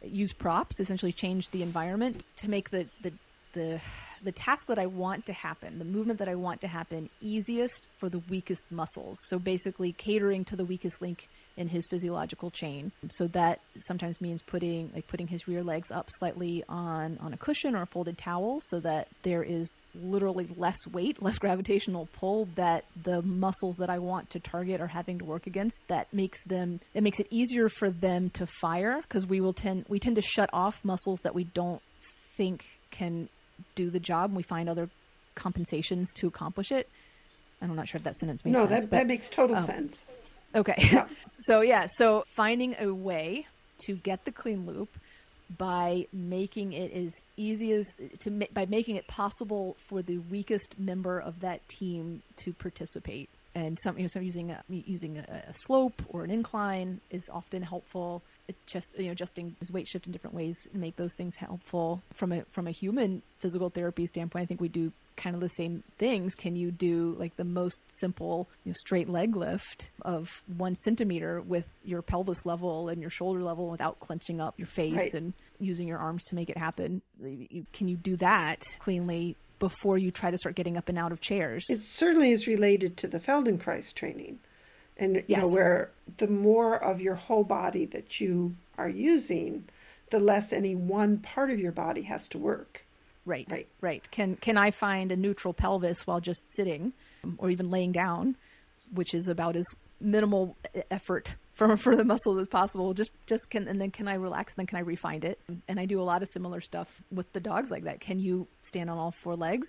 use 0.06 0.34
props, 0.34 0.80
essentially 0.80 1.12
change 1.12 1.50
the 1.50 1.62
environment 1.62 2.26
to 2.38 2.50
make 2.50 2.70
the, 2.70 2.88
the 3.02 3.14
the 3.56 3.82
the 4.24 4.32
task 4.32 4.68
that 4.68 4.80
I 4.80 4.86
want 4.86 5.26
to 5.28 5.34
happen, 5.34 5.80
the 5.80 5.86
movement 5.86 6.20
that 6.20 6.30
I 6.30 6.36
want 6.36 6.62
to 6.62 6.68
happen 6.68 7.10
easiest 7.22 7.88
for 7.98 8.10
the 8.10 8.20
weakest 8.30 8.72
muscles. 8.72 9.18
So 9.28 9.38
basically 9.40 9.92
catering 9.92 10.46
to 10.46 10.56
the 10.56 10.66
weakest 10.66 11.02
link 11.02 11.28
in 11.58 11.70
his 11.70 11.88
physiological 11.88 12.52
chain. 12.52 12.92
So 13.12 13.28
that 13.28 13.62
sometimes 13.80 14.20
means 14.20 14.42
putting 14.42 14.92
like 14.94 15.08
putting 15.08 15.28
his 15.28 15.48
rear 15.48 15.64
legs 15.64 15.90
up 15.90 16.10
slightly 16.20 16.64
on 16.68 17.18
on 17.22 17.34
a 17.34 17.38
cushion 17.38 17.76
or 17.76 17.84
a 17.84 17.86
folded 17.86 18.18
towel 18.18 18.60
so 18.62 18.80
that 18.82 19.08
there 19.24 19.44
is 19.44 19.68
literally 19.94 20.48
less 20.56 20.78
weight, 20.92 21.22
less 21.22 21.40
gravitational 21.40 22.10
pull 22.14 22.50
that 22.56 22.86
the 23.02 23.22
muscles 23.22 23.78
that 23.78 23.90
I 23.90 24.00
want 24.00 24.30
to 24.32 24.40
target 24.40 24.82
are 24.82 24.88
having 24.88 25.20
to 25.20 25.26
work 25.26 25.48
against 25.48 25.82
that 25.88 26.14
makes 26.14 26.44
them 26.44 26.82
it 26.94 27.04
makes 27.04 27.20
it 27.20 27.28
easier 27.30 27.70
for 27.70 27.90
them 27.90 28.30
to 28.32 28.46
fire 28.46 29.02
because 29.02 29.26
we 29.26 29.40
will 29.40 29.54
tend 29.54 29.86
we 29.88 30.00
tend 30.00 30.18
to 30.18 30.22
shut 30.22 30.50
off 30.52 30.84
muscles 30.84 31.22
that 31.22 31.34
we 31.34 31.46
don't 31.46 31.82
think 32.36 32.66
can 32.92 33.30
do 33.76 33.90
the 33.90 34.00
job 34.00 34.30
and 34.30 34.38
we 34.38 34.44
find 34.44 34.70
other 34.70 34.90
compensations 35.36 36.12
to 36.14 36.28
accomplish 36.28 36.72
it. 36.72 36.90
I'm 37.62 37.76
not 37.76 37.88
sure 37.88 37.98
if 37.98 38.04
that 38.04 38.16
sentence 38.16 38.44
makes 38.44 38.54
no, 38.54 38.62
sense. 38.62 38.70
No, 38.70 38.76
that, 38.76 38.90
but, 38.90 38.98
that 38.98 39.08
makes 39.08 39.30
total 39.30 39.56
um, 39.56 39.64
sense. 39.64 40.06
Okay. 40.54 40.76
Yeah. 40.92 41.08
so, 41.40 41.62
yeah, 41.62 41.88
so 41.90 42.26
finding 42.36 42.76
a 42.80 42.94
way 42.94 43.48
to 43.86 43.96
get 43.96 44.26
the 44.26 44.32
clean 44.32 44.66
loop 44.66 44.90
by 45.58 46.08
making 46.12 46.74
it 46.74 46.92
as 46.92 47.14
easy 47.38 47.72
as 47.72 47.86
to 48.20 48.32
by 48.52 48.66
making 48.66 48.96
it 48.96 49.06
possible 49.08 49.76
for 49.78 50.02
the 50.02 50.18
weakest 50.18 50.80
member 50.80 51.20
of 51.20 51.42
that 51.42 51.68
team 51.68 52.24
to 52.38 52.52
participate 52.54 53.30
and 53.56 53.80
some 53.82 53.98
you 53.98 54.04
know 54.04 54.08
some 54.08 54.22
using 54.22 54.52
a, 54.52 54.64
using 54.70 55.18
a, 55.18 55.44
a, 55.50 55.54
slope 55.54 56.02
or 56.10 56.24
an 56.24 56.30
incline 56.30 57.00
is 57.10 57.30
often 57.32 57.64
helpful. 57.64 58.22
It 58.48 58.56
just 58.68 58.96
you 59.00 59.06
know 59.06 59.14
adjusting 59.14 59.56
his 59.60 59.72
weight 59.72 59.88
shift 59.88 60.06
in 60.06 60.12
different 60.12 60.36
ways 60.36 60.56
make 60.74 60.98
those 60.98 61.14
things 61.16 61.36
helpful 61.38 62.04
from 62.14 62.34
a 62.34 62.44
from 62.52 62.68
a 62.68 62.72
human 62.72 63.22
physical 63.38 63.70
therapy 63.70 64.06
standpoint. 64.06 64.44
I 64.44 64.46
think 64.46 64.60
we 64.60 64.68
do 64.68 64.92
kind 65.16 65.36
of 65.36 65.42
the 65.42 65.50
same 65.50 65.84
things. 65.98 66.36
Can 66.36 66.58
you 66.58 66.70
do 66.70 67.16
like 67.18 67.38
the 67.38 67.46
most 67.46 67.80
simple 67.88 68.50
you 68.66 68.72
know, 68.72 68.76
straight 68.78 69.10
leg 69.10 69.36
lift 69.36 69.90
of 70.02 70.44
one 70.58 70.76
centimeter 70.76 71.40
with 71.40 71.66
your 71.86 72.02
pelvis 72.02 72.46
level 72.46 72.90
and 72.90 73.02
your 73.02 73.10
shoulder 73.10 73.42
level 73.42 73.70
without 73.70 74.00
clenching 74.02 74.42
up 74.42 74.56
your 74.58 74.68
face 74.68 74.94
right. 74.94 75.14
and 75.14 75.34
using 75.60 75.88
your 75.88 76.00
arms 76.00 76.26
to 76.26 76.36
make 76.36 76.50
it 76.50 76.58
happen? 76.58 77.02
Can 77.72 77.88
you 77.88 77.96
do 77.96 78.18
that 78.18 78.62
cleanly 78.80 79.38
before 79.60 79.98
you 79.98 80.12
try 80.12 80.32
to 80.32 80.38
start 80.38 80.56
getting 80.56 80.78
up 80.78 80.90
and 80.90 80.98
out 80.98 81.12
of 81.12 81.22
chairs. 81.22 81.66
It 81.70 81.82
certainly 81.82 82.32
is 82.32 82.48
related 82.48 82.98
to 82.98 83.08
the 83.08 83.20
Feldenkrais 83.20 83.94
training. 83.94 84.40
And 84.98 85.16
you 85.16 85.24
yes. 85.28 85.42
know 85.42 85.50
where 85.50 85.92
the 86.18 86.28
more 86.28 86.82
of 86.82 87.02
your 87.02 87.16
whole 87.16 87.44
body 87.44 87.86
that 87.86 88.22
you 88.22 88.56
are 88.78 88.90
using, 88.90 89.66
the 90.10 90.20
less 90.20 90.54
any 90.54 90.76
one 90.76 91.18
part 91.18 91.50
of 91.50 91.60
your 91.60 91.72
body 91.72 92.04
has 92.04 92.28
to 92.30 92.38
work. 92.38 92.86
Right. 93.26 93.48
Right. 93.50 93.68
Right. 93.82 94.10
Can 94.12 94.36
can 94.38 94.58
I 94.58 94.72
find 94.72 95.12
a 95.12 95.16
neutral 95.16 95.54
pelvis 95.54 96.06
while 96.06 96.20
just 96.20 96.48
sitting 96.56 96.94
or 97.38 97.50
even 97.50 97.72
laying 97.72 97.92
down, 97.92 98.36
which 98.94 99.14
is 99.14 99.28
about 99.28 99.56
as 99.56 99.66
minimal 100.00 100.56
effort 100.92 101.36
for 101.56 101.76
for 101.78 101.96
the 101.96 102.04
muscles 102.04 102.38
as 102.38 102.48
possible. 102.48 102.94
Just 102.94 103.12
just 103.26 103.50
can 103.50 103.68
and 103.68 103.82
then 103.82 103.92
can 103.92 104.08
I 104.08 104.16
relax? 104.16 104.54
And 104.54 104.60
then 104.60 104.68
can 104.68 104.78
I 104.78 104.82
refine 104.82 105.24
it? 105.24 105.40
And 105.68 105.80
I 105.80 105.86
do 105.86 106.00
a 106.00 106.04
lot 106.04 106.22
of 106.22 106.30
similar 106.30 106.62
stuff 106.62 107.02
with 107.12 107.32
the 107.34 107.40
dogs 107.40 107.72
like 107.72 107.86
that. 107.86 108.00
Can 108.02 108.20
you 108.20 108.48
stand 108.64 108.90
on 108.90 108.98
all 108.98 109.12
four 109.12 109.36
legs? 109.36 109.68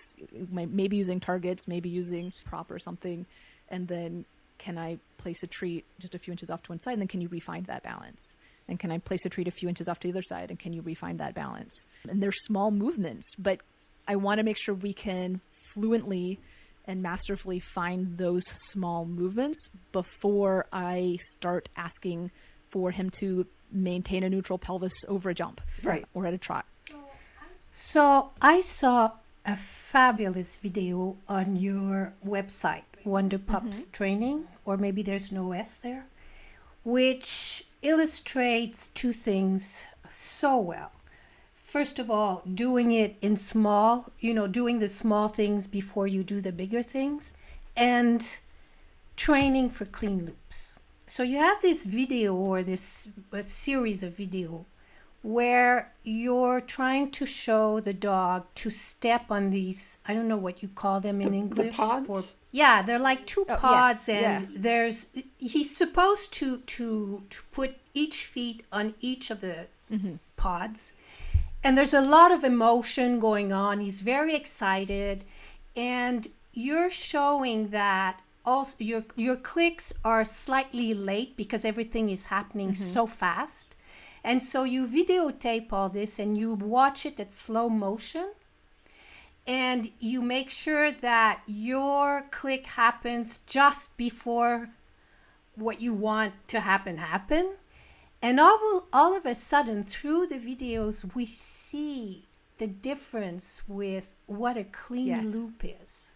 Maybe 0.50 0.97
using 0.97 1.21
targets, 1.21 1.66
maybe 1.66 1.88
using 1.88 2.33
prop 2.45 2.71
or 2.71 2.78
something, 2.78 3.26
and 3.69 3.88
then 3.88 4.25
can 4.59 4.78
I 4.78 4.99
place 5.19 5.43
a 5.43 5.47
treat 5.47 5.85
just 5.99 6.14
a 6.14 6.19
few 6.19 6.33
inches 6.33 6.50
off 6.50 6.62
to 6.64 6.73
one 6.73 6.81
side? 6.81 6.93
And 6.93 7.02
then 7.02 7.09
can 7.09 7.21
you 7.21 7.28
refine 7.28 7.64
that 7.64 7.83
balance? 7.83 8.37
And 8.68 8.79
can 8.79 8.90
I 8.90 8.99
place 8.99 9.25
a 9.25 9.29
treat 9.29 9.46
a 9.46 9.53
few 9.53 9.68
inches 9.68 9.87
off 9.87 10.01
to 10.01 10.09
the 10.09 10.12
other 10.12 10.22
side? 10.22 10.51
And 10.51 10.59
can 10.59 10.72
you 10.72 10.83
refine 10.83 11.18
that 11.18 11.35
balance? 11.35 11.87
And 12.09 12.22
they're 12.22 12.33
small 12.33 12.70
movements, 12.70 13.35
but 13.38 13.61
I 14.09 14.16
want 14.16 14.38
to 14.38 14.44
make 14.44 14.57
sure 14.57 14.75
we 14.75 14.92
can 14.92 15.40
fluently 15.75 16.40
and 16.87 17.03
masterfully 17.03 17.59
find 17.59 18.18
those 18.18 18.44
small 18.46 19.05
movements 19.05 19.68
before 19.92 20.66
I 20.72 21.18
start 21.20 21.68
asking 21.77 22.31
for 22.66 22.90
him 22.90 23.11
to 23.11 23.46
maintain 23.72 24.22
a 24.22 24.31
neutral 24.31 24.59
pelvis 24.59 25.05
over 25.09 25.31
a 25.31 25.35
jump 25.35 25.61
right. 25.83 26.05
or 26.14 26.27
at 26.27 26.35
a 26.35 26.38
trot. 26.38 26.66
So 27.72 28.31
I 28.40 28.61
saw 28.61 29.12
a 29.44 29.57
fabulous 29.57 30.57
video 30.57 31.16
on 31.29 31.57
your 31.57 32.14
website, 32.27 32.83
Wonder 33.05 33.38
Pups 33.38 33.81
mm-hmm. 33.81 33.90
Training, 33.90 34.44
or 34.64 34.77
maybe 34.77 35.03
there's 35.03 35.31
no 35.31 35.53
S 35.53 35.77
there, 35.77 36.07
which 36.85 37.64
illustrates 37.83 38.88
two 38.88 39.12
things 39.12 39.85
so 40.09 40.59
well 40.59 40.90
first 41.76 41.98
of 41.98 42.10
all, 42.10 42.42
doing 42.54 42.90
it 42.90 43.16
in 43.20 43.36
small, 43.36 44.10
you 44.18 44.32
know, 44.32 44.46
doing 44.46 44.78
the 44.78 44.88
small 44.88 45.28
things 45.28 45.66
before 45.66 46.06
you 46.06 46.22
do 46.24 46.40
the 46.40 46.50
bigger 46.50 46.80
things, 46.80 47.34
and 47.76 48.38
training 49.14 49.68
for 49.68 49.84
clean 49.84 50.24
loops. 50.24 50.76
So 51.06 51.22
you 51.22 51.36
have 51.36 51.60
this 51.60 51.84
video 51.84 52.34
or 52.34 52.62
this 52.62 53.08
series 53.42 54.02
of 54.02 54.16
video 54.16 54.64
where 55.22 55.92
you're 56.02 56.62
trying 56.62 57.10
to 57.10 57.26
show 57.26 57.80
the 57.80 57.92
dog 57.92 58.46
to 58.54 58.70
step 58.70 59.24
on 59.28 59.50
these 59.50 59.98
I 60.08 60.14
don't 60.14 60.28
know 60.28 60.42
what 60.46 60.62
you 60.62 60.68
call 60.68 61.00
them 61.00 61.20
in 61.20 61.32
the, 61.32 61.38
English. 61.44 61.76
The 61.76 61.82
pods? 61.82 62.06
For, 62.06 62.20
yeah, 62.52 62.80
they're 62.80 63.06
like 63.10 63.26
two 63.26 63.44
oh, 63.46 63.56
pods 63.56 64.08
yes, 64.08 64.16
and 64.16 64.42
yeah. 64.42 64.58
there's 64.66 65.08
he's 65.36 65.76
supposed 65.76 66.32
to 66.38 66.58
to 66.74 67.22
to 67.28 67.38
put 67.58 67.70
each 67.92 68.24
feet 68.24 68.58
on 68.72 68.94
each 69.10 69.30
of 69.30 69.42
the 69.42 69.56
mm-hmm. 69.92 70.14
pods 70.38 70.94
and 71.62 71.77
there's 71.77 71.95
a 71.95 72.01
lot 72.01 72.33
of 72.33 72.45
emotion 72.45 73.19
going 73.19 73.53
on. 73.53 73.81
He's 73.81 74.01
very 74.01 74.35
excited, 74.35 75.25
and 75.75 76.29
you're 76.53 76.90
showing 76.90 77.69
that 77.69 78.23
also 78.45 78.77
your 78.79 79.05
your 79.16 79.37
clicks 79.37 79.92
are 80.05 80.25
slightly 80.25 80.95
late 80.95 81.37
because 81.37 81.64
everything 81.64 82.11
is 82.11 82.27
happening 82.27 82.71
mm-hmm. 82.71 82.85
so 82.85 83.07
fast. 83.07 83.77
And 84.23 84.42
so 84.42 84.64
you 84.64 84.87
videotape 84.87 85.73
all 85.73 85.88
this 85.88 86.19
and 86.19 86.37
you 86.37 86.55
watch 86.55 87.07
it 87.07 87.21
at 87.21 87.31
slow 87.31 87.69
motion 87.69 88.33
and 89.47 89.90
you 90.01 90.21
make 90.21 90.51
sure 90.51 90.90
that 90.90 91.42
your 91.47 92.27
click 92.33 92.66
happens 92.66 93.38
just 93.47 93.97
before 93.97 94.71
what 95.55 95.81
you 95.81 95.95
want 95.95 96.35
to 96.49 96.61
happen 96.61 96.99
happen 96.99 97.53
and 98.22 98.40
all, 98.40 98.87
all 98.92 99.16
of 99.16 99.26
a 99.26 99.35
sudden, 99.35 99.83
through 99.83 100.26
the 100.26 100.37
videos, 100.37 101.14
we 101.14 101.24
see 101.24 102.24
the 102.59 102.66
difference 102.66 103.62
with 103.68 104.14
what 104.26 104.57
a 104.57 104.64
clean 104.64 105.09
yes. 105.09 105.24
loop 105.24 105.62
is. 105.64 106.12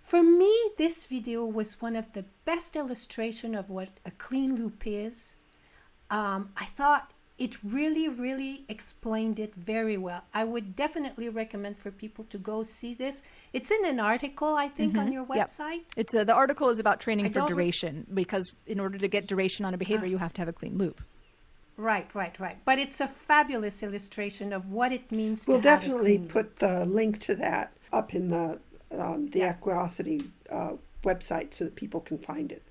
For 0.00 0.22
me, 0.22 0.52
this 0.78 1.06
video 1.06 1.44
was 1.44 1.80
one 1.80 1.94
of 1.94 2.12
the 2.12 2.24
best 2.44 2.74
illustration 2.74 3.54
of 3.54 3.70
what 3.70 3.90
a 4.04 4.10
clean 4.10 4.56
loop 4.56 4.82
is. 4.86 5.34
Um, 6.10 6.50
I 6.56 6.64
thought 6.64 7.12
it 7.42 7.56
really, 7.64 8.08
really 8.08 8.64
explained 8.68 9.40
it 9.40 9.52
very 9.56 9.96
well. 9.96 10.22
I 10.32 10.44
would 10.44 10.76
definitely 10.76 11.28
recommend 11.28 11.76
for 11.76 11.90
people 11.90 12.24
to 12.26 12.38
go 12.38 12.62
see 12.62 12.94
this. 12.94 13.24
It's 13.52 13.72
in 13.72 13.84
an 13.84 13.98
article, 13.98 14.54
I 14.54 14.68
think, 14.68 14.92
mm-hmm. 14.92 15.06
on 15.06 15.12
your 15.12 15.24
website. 15.24 15.82
Yep. 15.82 15.96
It's 15.96 16.14
a, 16.14 16.24
the 16.24 16.34
article 16.34 16.68
is 16.68 16.78
about 16.78 17.00
training 17.00 17.26
I 17.26 17.30
for 17.30 17.48
duration 17.48 18.06
re- 18.08 18.22
because 18.22 18.52
in 18.64 18.78
order 18.78 18.96
to 18.96 19.08
get 19.08 19.26
duration 19.26 19.64
on 19.64 19.74
a 19.74 19.76
behavior, 19.76 20.06
uh, 20.06 20.10
you 20.10 20.18
have 20.18 20.32
to 20.34 20.40
have 20.40 20.46
a 20.46 20.52
clean 20.52 20.78
loop. 20.78 21.02
Right, 21.76 22.08
right, 22.14 22.38
right. 22.38 22.58
But 22.64 22.78
it's 22.78 23.00
a 23.00 23.08
fabulous 23.08 23.82
illustration 23.82 24.52
of 24.52 24.70
what 24.70 24.92
it 24.92 25.10
means. 25.10 25.48
We'll 25.48 25.60
definitely 25.60 26.20
put 26.20 26.56
the 26.56 26.84
link 26.84 27.18
to 27.22 27.34
that 27.46 27.72
up 27.92 28.14
in 28.14 28.28
the 28.28 28.60
um, 28.96 29.26
the 29.28 29.40
yeah. 29.40 29.50
Equiosity 29.50 30.30
uh, 30.48 30.74
website 31.02 31.54
so 31.54 31.64
that 31.64 31.74
people 31.74 32.00
can 32.00 32.18
find 32.18 32.52
it. 32.52 32.62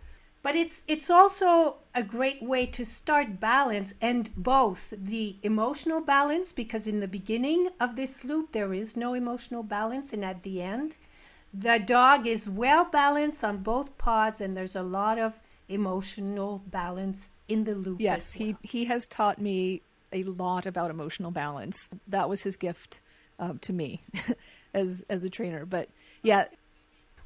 But 0.43 0.55
it's 0.55 0.83
it's 0.87 1.09
also 1.09 1.77
a 1.93 2.01
great 2.01 2.41
way 2.41 2.65
to 2.65 2.85
start 2.85 3.39
balance 3.39 3.93
and 4.01 4.29
both 4.35 4.93
the 4.97 5.35
emotional 5.43 6.01
balance 6.01 6.51
because 6.51 6.87
in 6.87 6.99
the 6.99 7.07
beginning 7.07 7.69
of 7.79 7.95
this 7.95 8.23
loop 8.23 8.51
there 8.51 8.73
is 8.73 8.97
no 8.97 9.13
emotional 9.13 9.61
balance 9.61 10.13
and 10.13 10.25
at 10.25 10.41
the 10.43 10.61
end 10.61 10.97
the 11.53 11.79
dog 11.79 12.25
is 12.25 12.49
well 12.49 12.85
balanced 12.85 13.43
on 13.43 13.57
both 13.57 13.97
pods 13.97 14.39
and 14.41 14.55
there's 14.55 14.75
a 14.75 14.83
lot 14.83 15.19
of 15.19 15.41
emotional 15.67 16.63
balance 16.67 17.31
in 17.47 17.63
the 17.63 17.75
loop. 17.75 17.99
Yes, 18.01 18.33
well. 18.37 18.47
he 18.47 18.55
he 18.63 18.85
has 18.85 19.07
taught 19.07 19.39
me 19.39 19.81
a 20.13 20.23
lot 20.23 20.65
about 20.65 20.91
emotional 20.91 21.31
balance. 21.31 21.89
That 22.07 22.29
was 22.29 22.43
his 22.43 22.55
gift 22.55 22.99
um, 23.39 23.59
to 23.59 23.73
me 23.73 24.03
as 24.73 25.03
as 25.09 25.23
a 25.23 25.29
trainer. 25.29 25.65
But 25.65 25.89
yeah. 26.23 26.45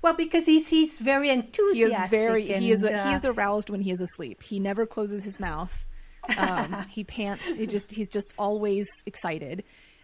Well, 0.06 0.14
because 0.14 0.46
he's 0.46 0.70
he's 0.70 1.00
very 1.00 1.32
enthusiastic. 1.32 2.12
He 2.12 2.24
is 2.24 2.28
very 2.28 2.54
and, 2.54 2.64
he 2.64 2.72
is 2.72 2.84
a, 2.84 2.94
uh, 2.94 3.10
he 3.10 3.16
is 3.16 3.26
aroused 3.26 3.72
when 3.72 3.82
he 3.82 3.90
is 3.90 4.00
asleep. 4.00 4.44
He 4.44 4.60
never 4.60 4.86
closes 4.86 5.24
his 5.24 5.40
mouth. 5.40 5.74
Um, 6.38 6.86
he 6.92 7.04
pants. 7.04 7.56
He 7.56 7.66
just 7.66 7.92
he's 7.92 8.08
just 8.08 8.32
always 8.38 8.88
excited, 9.08 9.64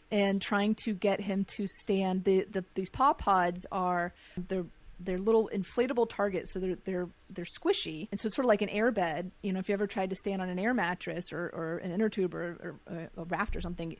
and 0.10 0.42
trying 0.42 0.74
to 0.86 0.96
get 0.96 1.22
him 1.22 1.46
to 1.56 1.68
stand. 1.68 2.24
The, 2.24 2.48
the 2.50 2.66
these 2.74 2.90
paw 2.90 3.14
pods 3.14 3.64
are 3.72 4.12
they're 4.36 4.66
they're 5.00 5.20
little 5.20 5.52
inflatable 5.54 6.10
targets, 6.10 6.52
so 6.52 6.60
they're 6.60 6.78
they're 6.84 7.10
they're 7.30 7.46
squishy, 7.46 8.08
and 8.10 8.20
so 8.20 8.26
it's 8.26 8.36
sort 8.36 8.46
of 8.46 8.50
like 8.50 8.64
an 8.64 8.70
air 8.70 8.92
bed. 8.92 9.30
You 9.44 9.54
know, 9.54 9.60
if 9.60 9.70
you 9.70 9.74
ever 9.74 9.86
tried 9.86 10.10
to 10.10 10.16
stand 10.16 10.42
on 10.42 10.50
an 10.50 10.58
air 10.58 10.74
mattress 10.74 11.32
or, 11.32 11.52
or 11.54 11.78
an 11.78 11.92
inner 11.92 12.10
tube 12.10 12.34
or, 12.34 12.80
or 12.88 12.96
a, 13.18 13.22
a 13.22 13.26
raft 13.26 13.56
or 13.56 13.62
something, 13.62 13.96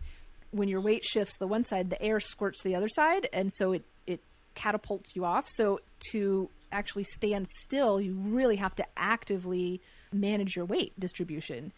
when 0.50 0.68
your 0.68 0.82
weight 0.82 1.06
shifts 1.06 1.38
the 1.38 1.46
one 1.46 1.64
side, 1.64 1.92
the 1.92 2.02
air 2.02 2.20
squirts 2.20 2.64
the 2.64 2.74
other 2.74 2.90
side, 2.90 3.30
and 3.32 3.54
so 3.54 3.74
it 3.74 3.86
it 4.08 4.24
catapults 4.56 5.16
you 5.16 5.26
off. 5.26 5.48
So 5.48 5.80
to 6.12 6.50
actually 6.72 7.04
stand 7.04 7.48
still, 7.48 8.00
you 8.00 8.14
really 8.14 8.58
have 8.58 8.76
to 8.76 8.86
actively 8.98 9.82
manage 10.12 10.56
your 10.56 10.66
weight 10.66 10.98
distribution. 11.00 11.72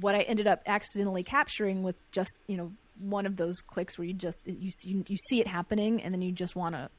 What 0.00 0.14
I 0.14 0.22
ended 0.22 0.46
up 0.46 0.62
accidentally 0.66 1.22
capturing 1.22 1.82
with 1.82 1.96
just 2.12 2.38
you 2.46 2.56
know 2.56 2.72
one 2.98 3.26
of 3.26 3.36
those 3.36 3.60
clicks 3.60 3.98
where 3.98 4.06
you 4.06 4.14
just 4.14 4.46
you 4.46 4.70
you, 4.84 5.04
you 5.08 5.16
see 5.28 5.40
it 5.40 5.46
happening 5.46 6.02
and 6.02 6.12
then 6.12 6.22
you 6.22 6.32
just 6.32 6.54
want 6.54 6.74
to 6.74 6.90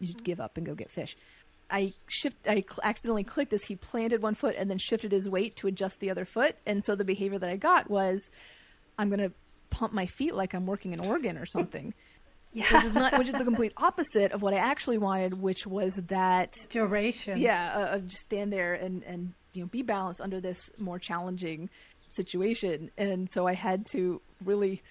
you 0.00 0.08
just 0.08 0.22
give 0.22 0.40
up 0.40 0.56
and 0.56 0.66
go 0.66 0.74
get 0.74 0.90
fish. 0.90 1.16
I 1.70 1.94
shift 2.08 2.36
I 2.46 2.64
accidentally 2.82 3.24
clicked 3.24 3.52
as 3.52 3.64
he 3.64 3.76
planted 3.76 4.22
one 4.22 4.34
foot 4.34 4.54
and 4.56 4.70
then 4.70 4.78
shifted 4.78 5.12
his 5.12 5.28
weight 5.28 5.56
to 5.56 5.66
adjust 5.66 5.98
the 6.00 6.10
other 6.10 6.24
foot 6.24 6.56
and 6.66 6.84
so 6.84 6.94
the 6.94 7.04
behavior 7.04 7.38
that 7.38 7.50
I 7.50 7.56
got 7.56 7.90
was 7.90 8.30
I'm 8.98 9.08
going 9.08 9.20
to 9.20 9.32
pump 9.70 9.92
my 9.92 10.06
feet 10.06 10.34
like 10.34 10.54
I'm 10.54 10.66
working 10.66 10.94
an 10.94 11.00
organ 11.00 11.36
or 11.36 11.46
something. 11.46 11.92
Yeah. 12.52 12.64
Which 12.72 12.84
is 12.84 12.94
not 12.94 13.18
which 13.18 13.28
is 13.28 13.34
the 13.34 13.44
complete 13.44 13.72
opposite 13.76 14.32
of 14.32 14.40
what 14.40 14.54
I 14.54 14.58
actually 14.58 14.98
wanted, 14.98 15.42
which 15.42 15.66
was 15.66 15.94
that 16.08 16.54
Duration. 16.70 17.38
yeah, 17.38 17.76
uh, 17.76 17.98
just 17.98 18.22
stand 18.22 18.52
there 18.52 18.74
and 18.74 19.02
and 19.04 19.34
you 19.52 19.62
know 19.62 19.68
be 19.68 19.82
balanced 19.82 20.20
under 20.20 20.40
this 20.40 20.70
more 20.78 20.98
challenging 20.98 21.68
situation. 22.10 22.90
And 22.96 23.28
so 23.28 23.46
I 23.46 23.54
had 23.54 23.84
to 23.92 24.20
really 24.44 24.82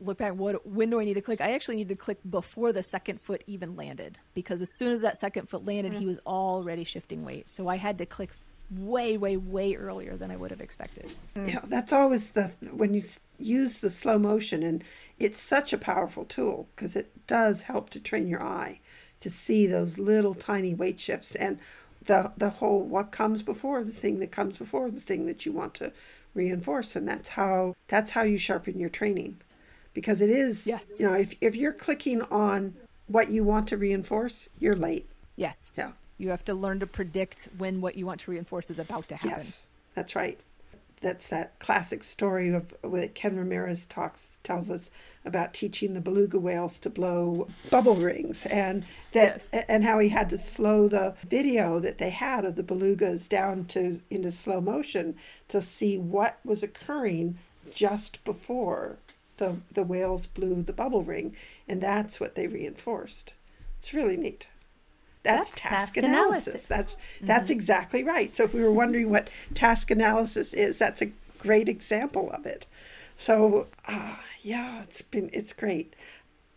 look 0.00 0.18
back 0.18 0.34
what 0.34 0.66
when 0.66 0.90
do 0.90 1.00
I 1.00 1.04
need 1.04 1.14
to 1.14 1.20
click? 1.20 1.40
I 1.40 1.52
actually 1.52 1.76
need 1.76 1.88
to 1.90 1.96
click 1.96 2.18
before 2.28 2.72
the 2.72 2.82
second 2.82 3.20
foot 3.20 3.44
even 3.46 3.76
landed 3.76 4.18
because 4.34 4.62
as 4.62 4.68
soon 4.76 4.92
as 4.92 5.02
that 5.02 5.18
second 5.18 5.48
foot 5.48 5.64
landed, 5.66 5.92
he 5.92 6.06
was 6.06 6.18
already 6.26 6.84
shifting 6.84 7.24
weight. 7.24 7.48
So 7.50 7.68
I 7.68 7.76
had 7.76 7.98
to 7.98 8.06
click 8.06 8.30
way 8.78 9.16
way 9.16 9.36
way 9.36 9.74
earlier 9.74 10.16
than 10.16 10.30
I 10.30 10.36
would 10.36 10.50
have 10.50 10.60
expected. 10.60 11.10
Mm. 11.36 11.52
Yeah, 11.52 11.60
that's 11.64 11.92
always 11.92 12.32
the 12.32 12.52
when 12.72 12.94
you 12.94 13.02
use 13.38 13.78
the 13.78 13.90
slow 13.90 14.18
motion, 14.18 14.62
and 14.62 14.84
it's 15.18 15.38
such 15.38 15.72
a 15.72 15.78
powerful 15.78 16.24
tool 16.24 16.68
because 16.74 16.96
it 16.96 17.26
does 17.26 17.62
help 17.62 17.90
to 17.90 18.00
train 18.00 18.28
your 18.28 18.42
eye 18.42 18.80
to 19.20 19.30
see 19.30 19.66
those 19.66 19.98
little 19.98 20.34
tiny 20.34 20.74
weight 20.74 21.00
shifts 21.00 21.34
and 21.34 21.58
the 22.04 22.32
the 22.36 22.50
whole 22.50 22.82
what 22.82 23.12
comes 23.12 23.42
before 23.42 23.84
the 23.84 23.92
thing 23.92 24.18
that 24.20 24.32
comes 24.32 24.58
before 24.58 24.90
the 24.90 25.00
thing 25.00 25.26
that 25.26 25.46
you 25.46 25.52
want 25.52 25.74
to 25.74 25.92
reinforce, 26.34 26.96
and 26.96 27.06
that's 27.06 27.30
how 27.30 27.74
that's 27.88 28.12
how 28.12 28.22
you 28.22 28.38
sharpen 28.38 28.78
your 28.78 28.88
training 28.88 29.36
because 29.94 30.20
it 30.20 30.30
is 30.30 30.66
Yes. 30.66 30.94
you 30.98 31.06
know 31.06 31.14
if 31.14 31.34
if 31.40 31.54
you're 31.56 31.72
clicking 31.72 32.22
on 32.22 32.74
what 33.06 33.30
you 33.30 33.44
want 33.44 33.68
to 33.68 33.76
reinforce, 33.76 34.48
you're 34.58 34.76
late. 34.76 35.08
Yes. 35.36 35.72
Yeah. 35.76 35.92
You 36.22 36.30
have 36.30 36.44
to 36.44 36.54
learn 36.54 36.78
to 36.78 36.86
predict 36.86 37.48
when 37.58 37.80
what 37.80 37.96
you 37.96 38.06
want 38.06 38.20
to 38.20 38.30
reinforce 38.30 38.70
is 38.70 38.78
about 38.78 39.08
to 39.08 39.16
happen. 39.16 39.30
Yes, 39.30 39.66
that's 39.94 40.14
right. 40.14 40.38
That's 41.00 41.28
that 41.30 41.58
classic 41.58 42.04
story 42.04 42.50
of 42.50 42.76
what 42.82 43.16
Ken 43.16 43.36
Ramirez 43.36 43.86
talks 43.86 44.36
tells 44.44 44.70
us 44.70 44.88
about 45.24 45.52
teaching 45.52 45.94
the 45.94 46.00
beluga 46.00 46.38
whales 46.38 46.78
to 46.78 46.90
blow 46.90 47.48
bubble 47.70 47.96
rings 47.96 48.46
and 48.46 48.84
that 49.10 49.42
and 49.68 49.82
how 49.82 49.98
he 49.98 50.10
had 50.10 50.30
to 50.30 50.38
slow 50.38 50.86
the 50.86 51.16
video 51.26 51.80
that 51.80 51.98
they 51.98 52.10
had 52.10 52.44
of 52.44 52.54
the 52.54 52.62
belugas 52.62 53.28
down 53.28 53.64
to 53.64 54.00
into 54.08 54.30
slow 54.30 54.60
motion 54.60 55.16
to 55.48 55.60
see 55.60 55.98
what 55.98 56.38
was 56.44 56.62
occurring 56.62 57.36
just 57.74 58.22
before 58.22 58.98
the 59.38 59.56
the 59.74 59.82
whales 59.82 60.28
blew 60.28 60.62
the 60.62 60.72
bubble 60.72 61.02
ring 61.02 61.34
and 61.66 61.80
that's 61.80 62.20
what 62.20 62.36
they 62.36 62.46
reinforced. 62.46 63.34
It's 63.80 63.92
really 63.92 64.16
neat. 64.16 64.48
That's, 65.22 65.50
That's 65.50 65.60
task, 65.60 65.72
task 65.94 65.96
analysis. 65.98 66.46
analysis. 66.46 66.66
That's 66.66 67.18
that's 67.20 67.50
exactly 67.50 68.02
right. 68.02 68.32
So 68.32 68.44
if 68.44 68.54
we 68.54 68.62
were 68.62 68.72
wondering 68.72 69.10
what 69.10 69.30
task 69.54 69.90
analysis 69.90 70.52
is, 70.52 70.78
that's 70.78 71.00
a 71.00 71.12
great 71.38 71.68
example 71.68 72.30
of 72.32 72.44
it. 72.44 72.66
So 73.16 73.68
uh, 73.86 74.16
yeah, 74.42 74.82
it's 74.82 75.02
been 75.02 75.30
it's 75.32 75.52
great. 75.52 75.94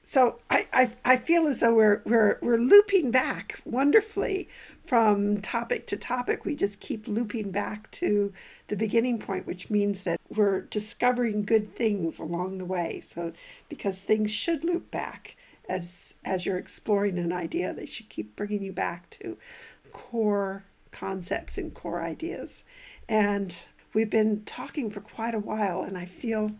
So 0.03 0.39
I, 0.49 0.67
I 0.73 0.91
I 1.03 1.17
feel 1.17 1.47
as 1.47 1.59
though 1.59 1.75
we're 1.75 2.01
we're 2.05 2.39
we're 2.41 2.57
looping 2.57 3.11
back 3.11 3.59
wonderfully 3.65 4.49
from 4.85 5.41
topic 5.41 5.87
to 5.87 5.97
topic. 5.97 6.45
We 6.45 6.55
just 6.55 6.79
keep 6.79 7.07
looping 7.07 7.51
back 7.51 7.89
to 7.91 8.33
the 8.67 8.75
beginning 8.75 9.19
point, 9.19 9.47
which 9.47 9.69
means 9.69 10.03
that 10.03 10.19
we're 10.29 10.61
discovering 10.61 11.43
good 11.43 11.75
things 11.75 12.19
along 12.19 12.57
the 12.57 12.65
way. 12.65 13.01
So 13.05 13.33
because 13.69 14.01
things 14.01 14.31
should 14.31 14.63
loop 14.63 14.91
back 14.91 15.35
as 15.69 16.15
as 16.23 16.45
you're 16.45 16.57
exploring 16.57 17.17
an 17.17 17.33
idea, 17.33 17.73
they 17.73 17.85
should 17.85 18.09
keep 18.09 18.35
bringing 18.35 18.63
you 18.63 18.73
back 18.73 19.09
to 19.11 19.37
core 19.91 20.65
concepts 20.91 21.57
and 21.57 21.73
core 21.73 22.01
ideas. 22.01 22.63
And 23.07 23.65
we've 23.93 24.09
been 24.09 24.43
talking 24.45 24.89
for 24.89 25.01
quite 25.01 25.33
a 25.33 25.39
while, 25.39 25.81
and 25.81 25.97
I 25.97 26.05
feel 26.05 26.51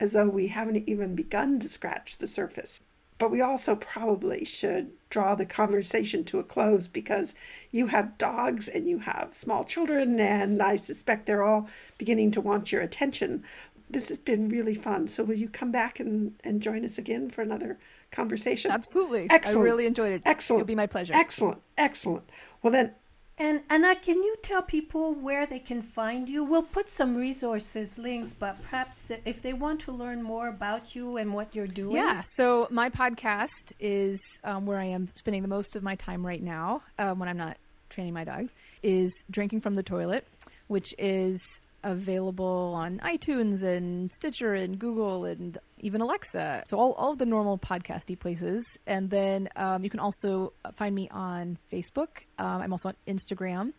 as 0.00 0.12
though 0.12 0.28
we 0.28 0.48
haven't 0.48 0.88
even 0.88 1.14
begun 1.14 1.60
to 1.60 1.68
scratch 1.68 2.18
the 2.18 2.26
surface. 2.26 2.80
But 3.16 3.30
we 3.30 3.40
also 3.40 3.76
probably 3.76 4.44
should 4.44 4.90
draw 5.08 5.36
the 5.36 5.46
conversation 5.46 6.24
to 6.24 6.40
a 6.40 6.44
close 6.44 6.88
because 6.88 7.34
you 7.70 7.86
have 7.86 8.18
dogs 8.18 8.66
and 8.68 8.88
you 8.88 8.98
have 9.00 9.32
small 9.32 9.62
children, 9.64 10.18
and 10.18 10.60
I 10.60 10.76
suspect 10.76 11.26
they're 11.26 11.44
all 11.44 11.68
beginning 11.96 12.32
to 12.32 12.40
want 12.40 12.72
your 12.72 12.82
attention. 12.82 13.44
This 13.88 14.08
has 14.08 14.18
been 14.18 14.48
really 14.48 14.74
fun. 14.74 15.06
So, 15.06 15.22
will 15.22 15.36
you 15.36 15.48
come 15.48 15.70
back 15.70 16.00
and, 16.00 16.34
and 16.42 16.60
join 16.60 16.84
us 16.84 16.98
again 16.98 17.30
for 17.30 17.42
another 17.42 17.78
conversation? 18.14 18.70
Absolutely. 18.70 19.26
Excellent. 19.30 19.58
I 19.58 19.62
really 19.62 19.86
enjoyed 19.86 20.12
it. 20.12 20.22
Excellent. 20.24 20.60
It'll 20.60 20.66
be 20.66 20.74
my 20.74 20.86
pleasure. 20.86 21.12
Excellent. 21.14 21.60
Excellent. 21.76 22.28
Well, 22.62 22.72
then, 22.72 22.94
And 23.36 23.62
Anna, 23.68 23.96
can 23.96 24.22
you 24.22 24.36
tell 24.42 24.62
people 24.62 25.14
where 25.14 25.44
they 25.44 25.58
can 25.58 25.82
find 25.82 26.28
you? 26.28 26.44
We'll 26.44 26.62
put 26.62 26.88
some 26.88 27.16
resources, 27.16 27.98
links, 27.98 28.32
but 28.32 28.62
perhaps 28.62 29.10
if 29.24 29.42
they 29.42 29.52
want 29.52 29.80
to 29.80 29.92
learn 29.92 30.22
more 30.22 30.48
about 30.48 30.94
you 30.94 31.16
and 31.16 31.34
what 31.34 31.54
you're 31.54 31.66
doing. 31.66 31.96
Yeah. 31.96 32.22
So 32.24 32.68
my 32.70 32.90
podcast 32.90 33.72
is 33.80 34.20
um, 34.44 34.66
where 34.66 34.78
I 34.78 34.84
am 34.84 35.08
spending 35.16 35.42
the 35.42 35.48
most 35.48 35.74
of 35.74 35.82
my 35.82 35.96
time 35.96 36.24
right 36.24 36.42
now 36.42 36.82
um, 36.98 37.18
when 37.18 37.28
I'm 37.28 37.36
not 37.36 37.56
training 37.90 38.14
my 38.14 38.22
dogs. 38.24 38.54
Is 38.84 39.24
drinking 39.30 39.62
from 39.62 39.74
the 39.74 39.82
toilet, 39.82 40.26
which 40.68 40.94
is 40.96 41.40
available 41.84 42.72
on 42.74 42.98
iTunes 42.98 43.62
and 43.62 44.10
Stitcher 44.12 44.54
and 44.54 44.78
Google 44.78 45.24
and 45.24 45.56
even 45.78 46.00
Alexa. 46.00 46.64
So 46.66 46.76
all, 46.76 46.92
all 46.94 47.12
of 47.12 47.18
the 47.18 47.26
normal 47.26 47.58
podcasty 47.58 48.18
places. 48.18 48.64
And 48.86 49.10
then 49.10 49.48
um, 49.54 49.84
you 49.84 49.90
can 49.90 50.00
also 50.00 50.52
find 50.76 50.94
me 50.94 51.08
on 51.10 51.58
Facebook. 51.72 52.24
Um, 52.38 52.62
I'm 52.62 52.72
also 52.72 52.88
on 52.88 52.96
Instagram 53.06 53.72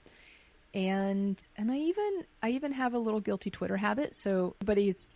and 0.76 1.40
and 1.56 1.72
I 1.72 1.78
even 1.78 2.26
I 2.44 2.50
even 2.50 2.74
have 2.74 2.94
a 2.94 3.00
little 3.00 3.22
guilty 3.22 3.50
Twitter 3.50 3.78
habit. 3.78 4.14
So 4.14 4.56
everybody's 4.62 5.08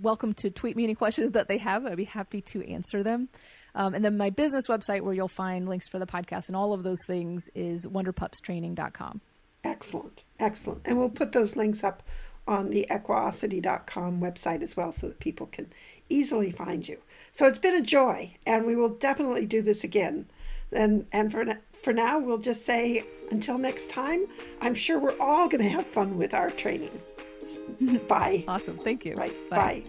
welcome 0.00 0.32
to 0.34 0.50
tweet 0.50 0.76
me 0.76 0.84
any 0.84 0.94
questions 0.94 1.32
that 1.32 1.48
they 1.48 1.58
have. 1.58 1.84
I'd 1.84 1.96
be 1.96 2.04
happy 2.04 2.40
to 2.52 2.66
answer 2.68 3.02
them. 3.02 3.28
Um, 3.74 3.94
and 3.94 4.04
then 4.04 4.16
my 4.16 4.30
business 4.30 4.66
website, 4.68 5.02
where 5.02 5.14
you'll 5.14 5.28
find 5.28 5.68
links 5.68 5.88
for 5.88 5.98
the 5.98 6.06
podcast 6.06 6.48
and 6.48 6.56
all 6.56 6.72
of 6.72 6.82
those 6.82 6.98
things, 7.06 7.44
is 7.54 7.86
wonderpupstraining.com. 7.86 9.20
excellent. 9.64 10.24
Excellent. 10.38 10.82
And 10.84 10.98
we'll 10.98 11.10
put 11.10 11.32
those 11.32 11.56
links 11.56 11.84
up 11.84 12.02
on 12.46 12.70
the 12.70 12.86
equiosity.com 12.90 14.20
website 14.20 14.62
as 14.62 14.76
well 14.76 14.92
so 14.92 15.08
that 15.08 15.20
people 15.20 15.46
can 15.46 15.72
easily 16.08 16.50
find 16.50 16.88
you. 16.88 16.98
So 17.30 17.46
it's 17.46 17.58
been 17.58 17.74
a 17.74 17.82
joy, 17.82 18.34
and 18.44 18.66
we 18.66 18.74
will 18.74 18.88
definitely 18.88 19.46
do 19.46 19.62
this 19.62 19.84
again. 19.84 20.26
And, 20.72 21.06
and 21.12 21.30
for, 21.30 21.44
for 21.72 21.92
now, 21.92 22.18
we'll 22.18 22.38
just 22.38 22.64
say 22.64 23.04
until 23.30 23.58
next 23.58 23.90
time, 23.90 24.26
I'm 24.60 24.74
sure 24.74 24.98
we're 24.98 25.18
all 25.20 25.48
going 25.48 25.62
to 25.62 25.68
have 25.68 25.86
fun 25.86 26.18
with 26.18 26.34
our 26.34 26.50
training. 26.50 27.00
Bye. 28.08 28.44
Awesome. 28.48 28.78
Thank 28.78 29.04
you. 29.04 29.14
Right. 29.14 29.34
Bye. 29.50 29.84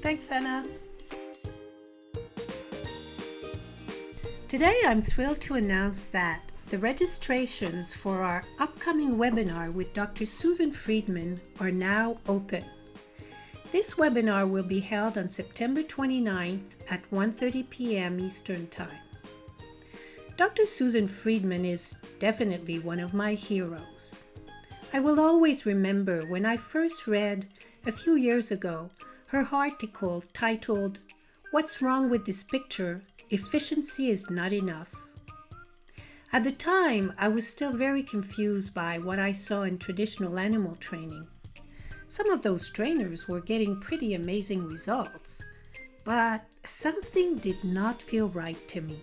Thanks, 0.00 0.30
Anna. 0.30 0.64
Today, 4.48 4.76
I'm 4.86 5.02
thrilled 5.02 5.40
to 5.42 5.54
announce 5.54 6.04
that 6.04 6.52
the 6.68 6.78
registrations 6.78 7.94
for 7.94 8.22
our 8.22 8.42
upcoming 8.58 9.16
webinar 9.16 9.72
with 9.72 9.92
Dr. 9.92 10.26
Susan 10.26 10.72
Friedman 10.72 11.40
are 11.60 11.70
now 11.70 12.18
open. 12.26 12.64
This 13.70 13.94
webinar 13.94 14.50
will 14.50 14.64
be 14.64 14.80
held 14.80 15.16
on 15.16 15.30
September 15.30 15.82
29th 15.82 16.74
at 16.90 17.08
1:30 17.10 17.70
p.m. 17.70 18.18
Eastern 18.18 18.66
Time. 18.66 18.98
Dr. 20.36 20.66
Susan 20.66 21.06
Friedman 21.06 21.64
is 21.64 21.96
definitely 22.18 22.80
one 22.80 22.98
of 22.98 23.14
my 23.14 23.34
heroes. 23.34 24.18
I 24.92 24.98
will 24.98 25.20
always 25.20 25.66
remember 25.66 26.26
when 26.26 26.44
I 26.44 26.56
first 26.56 27.06
read 27.06 27.46
a 27.86 27.92
few 27.92 28.16
years 28.16 28.50
ago 28.50 28.90
her 29.28 29.48
article 29.52 30.24
titled, 30.32 30.98
What's 31.52 31.80
Wrong 31.80 32.10
with 32.10 32.24
This 32.24 32.42
Picture? 32.42 33.02
Efficiency 33.30 34.10
is 34.10 34.30
Not 34.30 34.52
Enough. 34.52 35.05
At 36.32 36.44
the 36.44 36.52
time, 36.52 37.12
I 37.18 37.28
was 37.28 37.46
still 37.46 37.72
very 37.72 38.02
confused 38.02 38.74
by 38.74 38.98
what 38.98 39.18
I 39.18 39.32
saw 39.32 39.62
in 39.62 39.78
traditional 39.78 40.38
animal 40.38 40.74
training. 40.76 41.26
Some 42.08 42.30
of 42.30 42.42
those 42.42 42.70
trainers 42.70 43.28
were 43.28 43.40
getting 43.40 43.80
pretty 43.80 44.14
amazing 44.14 44.64
results, 44.64 45.42
but 46.04 46.44
something 46.64 47.38
did 47.38 47.62
not 47.64 48.02
feel 48.02 48.28
right 48.28 48.68
to 48.68 48.80
me. 48.80 49.02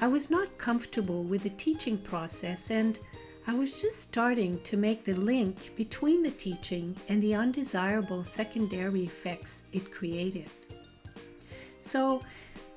I 0.00 0.08
was 0.08 0.30
not 0.30 0.58
comfortable 0.58 1.22
with 1.22 1.42
the 1.42 1.50
teaching 1.50 1.98
process 1.98 2.70
and 2.70 2.98
I 3.46 3.54
was 3.54 3.80
just 3.80 4.00
starting 4.00 4.60
to 4.62 4.76
make 4.76 5.04
the 5.04 5.14
link 5.14 5.74
between 5.74 6.22
the 6.22 6.30
teaching 6.30 6.96
and 7.08 7.22
the 7.22 7.34
undesirable 7.34 8.24
secondary 8.24 9.04
effects 9.04 9.64
it 9.72 9.90
created. 9.90 10.50
So, 11.80 12.22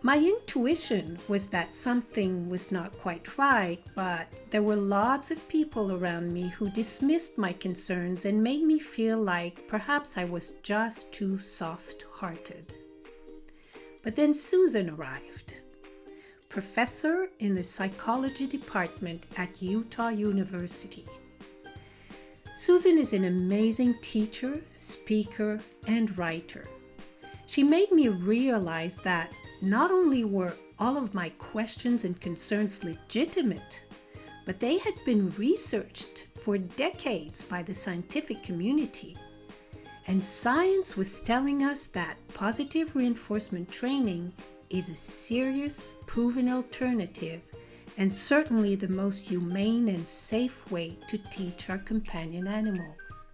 my 0.05 0.19
intuition 0.19 1.17
was 1.27 1.47
that 1.47 1.73
something 1.73 2.47
was 2.47 2.71
not 2.71 2.95
quite 2.99 3.39
right, 3.39 3.79
but 3.95 4.27
there 4.51 4.61
were 4.61 4.75
lots 4.75 5.31
of 5.31 5.49
people 5.49 5.93
around 5.93 6.31
me 6.31 6.47
who 6.47 6.69
dismissed 6.69 7.39
my 7.39 7.51
concerns 7.51 8.25
and 8.25 8.43
made 8.43 8.61
me 8.61 8.77
feel 8.77 9.17
like 9.17 9.67
perhaps 9.67 10.15
I 10.15 10.25
was 10.25 10.53
just 10.61 11.11
too 11.11 11.39
soft 11.39 12.05
hearted. 12.13 12.75
But 14.03 14.15
then 14.15 14.35
Susan 14.35 14.91
arrived 14.91 15.61
professor 16.49 17.29
in 17.39 17.55
the 17.55 17.63
psychology 17.63 18.45
department 18.45 19.25
at 19.37 19.59
Utah 19.59 20.09
University. 20.09 21.07
Susan 22.53 22.99
is 22.99 23.13
an 23.13 23.25
amazing 23.25 23.95
teacher, 24.01 24.61
speaker, 24.75 25.59
and 25.87 26.15
writer. 26.15 26.67
She 27.47 27.63
made 27.63 27.91
me 27.91 28.09
realize 28.09 28.97
that 28.97 29.33
not 29.61 29.91
only 29.91 30.23
were 30.23 30.53
all 30.79 30.97
of 30.97 31.13
my 31.13 31.29
questions 31.37 32.03
and 32.03 32.19
concerns 32.19 32.83
legitimate, 32.83 33.85
but 34.45 34.59
they 34.59 34.77
had 34.77 34.93
been 35.05 35.31
researched 35.31 36.27
for 36.35 36.57
decades 36.57 37.43
by 37.43 37.63
the 37.63 37.73
scientific 37.73 38.43
community. 38.43 39.17
And 40.07 40.23
science 40.23 40.95
was 40.95 41.19
telling 41.21 41.63
us 41.63 41.87
that 41.87 42.17
positive 42.33 42.95
reinforcement 42.95 43.71
training 43.71 44.33
is 44.69 44.89
a 44.89 44.95
serious, 44.95 45.95
proven 46.05 46.49
alternative 46.49 47.41
and 47.97 48.11
certainly 48.11 48.75
the 48.75 48.87
most 48.87 49.29
humane 49.29 49.87
and 49.87 50.05
safe 50.05 50.69
way 50.71 50.97
to 51.07 51.17
teach 51.17 51.69
our 51.69 51.77
companion 51.77 52.47
animals. 52.47 53.27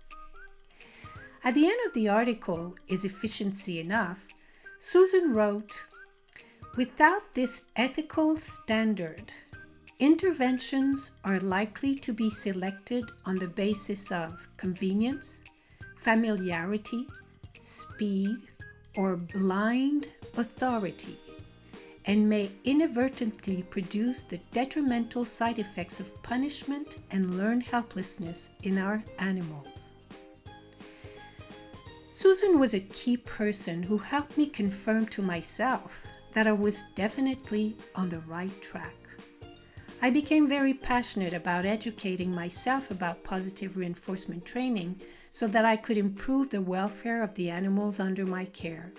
At 1.44 1.56
the 1.56 1.66
end 1.66 1.80
of 1.88 1.94
the 1.94 2.08
article, 2.10 2.76
Is 2.88 3.04
Efficiency 3.04 3.80
Enough? 3.80 4.28
Susan 4.78 5.34
wrote, 5.34 5.88
Without 6.78 7.34
this 7.34 7.64
ethical 7.76 8.38
standard, 8.38 9.34
interventions 10.00 11.12
are 11.26 11.40
likely 11.42 11.94
to 11.96 12.14
be 12.14 12.30
selected 12.30 13.12
on 13.26 13.36
the 13.36 13.48
basis 13.48 14.10
of 14.10 14.48
convenience, 14.56 15.44
familiarity, 15.98 17.08
speed, 17.60 18.38
or 18.96 19.18
blind 19.18 20.08
authority 20.38 21.20
and 22.06 22.28
may 22.28 22.50
inadvertently 22.64 23.64
produce 23.64 24.24
the 24.24 24.40
detrimental 24.52 25.26
side 25.26 25.60
effects 25.60 26.00
of 26.00 26.24
punishment 26.24 26.98
and 27.12 27.38
learned 27.38 27.64
helplessness 27.64 28.52
in 28.64 28.78
our 28.78 29.04
animals. 29.20 29.94
Susan 32.12 32.60
was 32.60 32.74
a 32.74 32.80
key 32.80 33.18
person 33.18 33.84
who 33.84 33.98
helped 33.98 34.38
me 34.38 34.48
confirm 34.48 35.06
to 35.08 35.22
myself 35.22 36.06
that 36.34 36.48
I 36.48 36.52
was 36.52 36.84
definitely 36.96 37.76
on 37.96 38.10
the 38.10 38.22
right 38.22 38.62
track. 38.62 38.96
I 40.02 40.10
became 40.10 40.48
very 40.48 40.74
passionate 40.74 41.34
about 41.34 41.66
educating 41.66 42.34
myself 42.34 42.90
about 42.90 43.24
positive 43.24 43.78
reinforcement 43.78 44.46
training 44.46 45.00
so 45.30 45.48
that 45.48 45.64
I 45.64 45.78
could 45.78 45.98
improve 45.98 46.50
the 46.50 46.62
welfare 46.62 47.22
of 47.22 47.36
the 47.36 47.50
animals 47.50 48.00
under 48.00 48.26
my 48.26 48.46
care. 48.46 48.92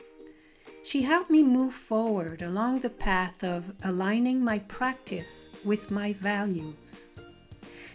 She 0.85 1.03
helped 1.03 1.31
me 1.31 1.43
move 1.43 1.75
forward 1.75 2.43
along 2.43 2.81
the 2.81 2.91
path 2.91 3.45
of 3.45 3.73
aligning 3.85 4.45
my 4.45 4.59
practice 4.61 5.51
with 5.65 5.91
my 5.91 6.13
values. 6.13 7.07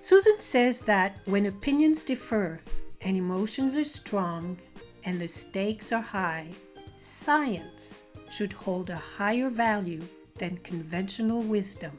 Susan 0.00 0.40
says 0.40 0.80
that 0.80 1.18
when 1.26 1.44
opinions 1.44 2.02
differ 2.02 2.58
and 3.02 3.18
emotions 3.18 3.76
are 3.76 3.84
strong 3.84 4.56
and 5.04 5.20
the 5.20 5.28
stakes 5.28 5.92
are 5.92 6.00
high, 6.00 6.48
science 6.96 8.04
should 8.30 8.54
hold 8.54 8.88
a 8.88 8.96
higher 8.96 9.50
value 9.50 10.00
than 10.38 10.56
conventional 10.56 11.42
wisdom. 11.42 11.92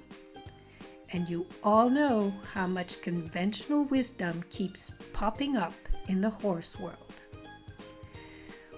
And 1.11 1.29
you 1.29 1.45
all 1.63 1.87
know 1.87 2.33
how 2.51 2.65
much 2.65 3.03
conventional 3.03 3.83
wisdom 3.83 4.43
keeps 4.49 4.89
popping 5.13 5.57
up 5.57 5.75
in 6.07 6.21
the 6.21 6.31
horse 6.31 6.79
world. 6.79 7.20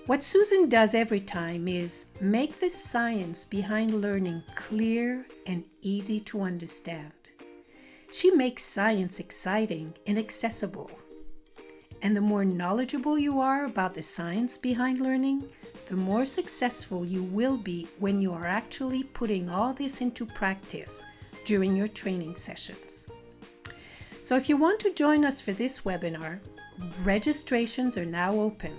What 0.06 0.22
Susan 0.22 0.68
does 0.68 0.94
every 0.94 1.22
time 1.22 1.66
is 1.70 2.08
make 2.20 2.60
the 2.60 2.70
science 2.70 3.46
behind 3.46 3.92
learning 3.94 4.44
clear 4.54 5.26
and 5.48 5.64
easy 5.82 6.20
to 6.22 6.42
understand. 6.42 7.14
She 8.12 8.30
makes 8.30 8.66
science 8.66 9.22
exciting 9.22 9.94
and 10.06 10.18
accessible. 10.18 10.92
And 12.02 12.14
the 12.14 12.20
more 12.20 12.44
knowledgeable 12.44 13.18
you 13.18 13.40
are 13.40 13.64
about 13.64 13.94
the 13.94 14.02
science 14.02 14.58
behind 14.58 15.00
learning, 15.00 15.50
the 15.86 15.96
more 15.96 16.26
successful 16.26 17.06
you 17.06 17.24
will 17.24 17.56
be 17.56 17.88
when 18.00 18.20
you 18.20 18.34
are 18.34 18.46
actually 18.46 19.04
putting 19.04 19.50
all 19.50 19.72
this 19.72 20.02
into 20.02 20.26
practice 20.26 21.06
during 21.46 21.78
your 21.78 21.88
training 21.88 22.36
sessions. 22.36 23.08
So, 24.22 24.36
if 24.36 24.50
you 24.50 24.58
want 24.58 24.82
to 24.82 24.94
join 24.94 25.24
us 25.24 25.40
for 25.40 25.54
this 25.54 25.82
webinar, 25.82 26.40
registrations 27.06 27.98
are 27.98 28.06
now 28.06 28.34
open. 28.34 28.78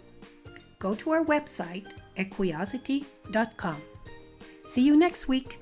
Go 0.85 0.95
to 0.97 1.13
our 1.13 1.25
website, 1.25 1.93
equiosity.com. 2.17 3.83
See 4.67 4.83
you 4.83 4.99
next 4.99 5.29
week. 5.29 5.59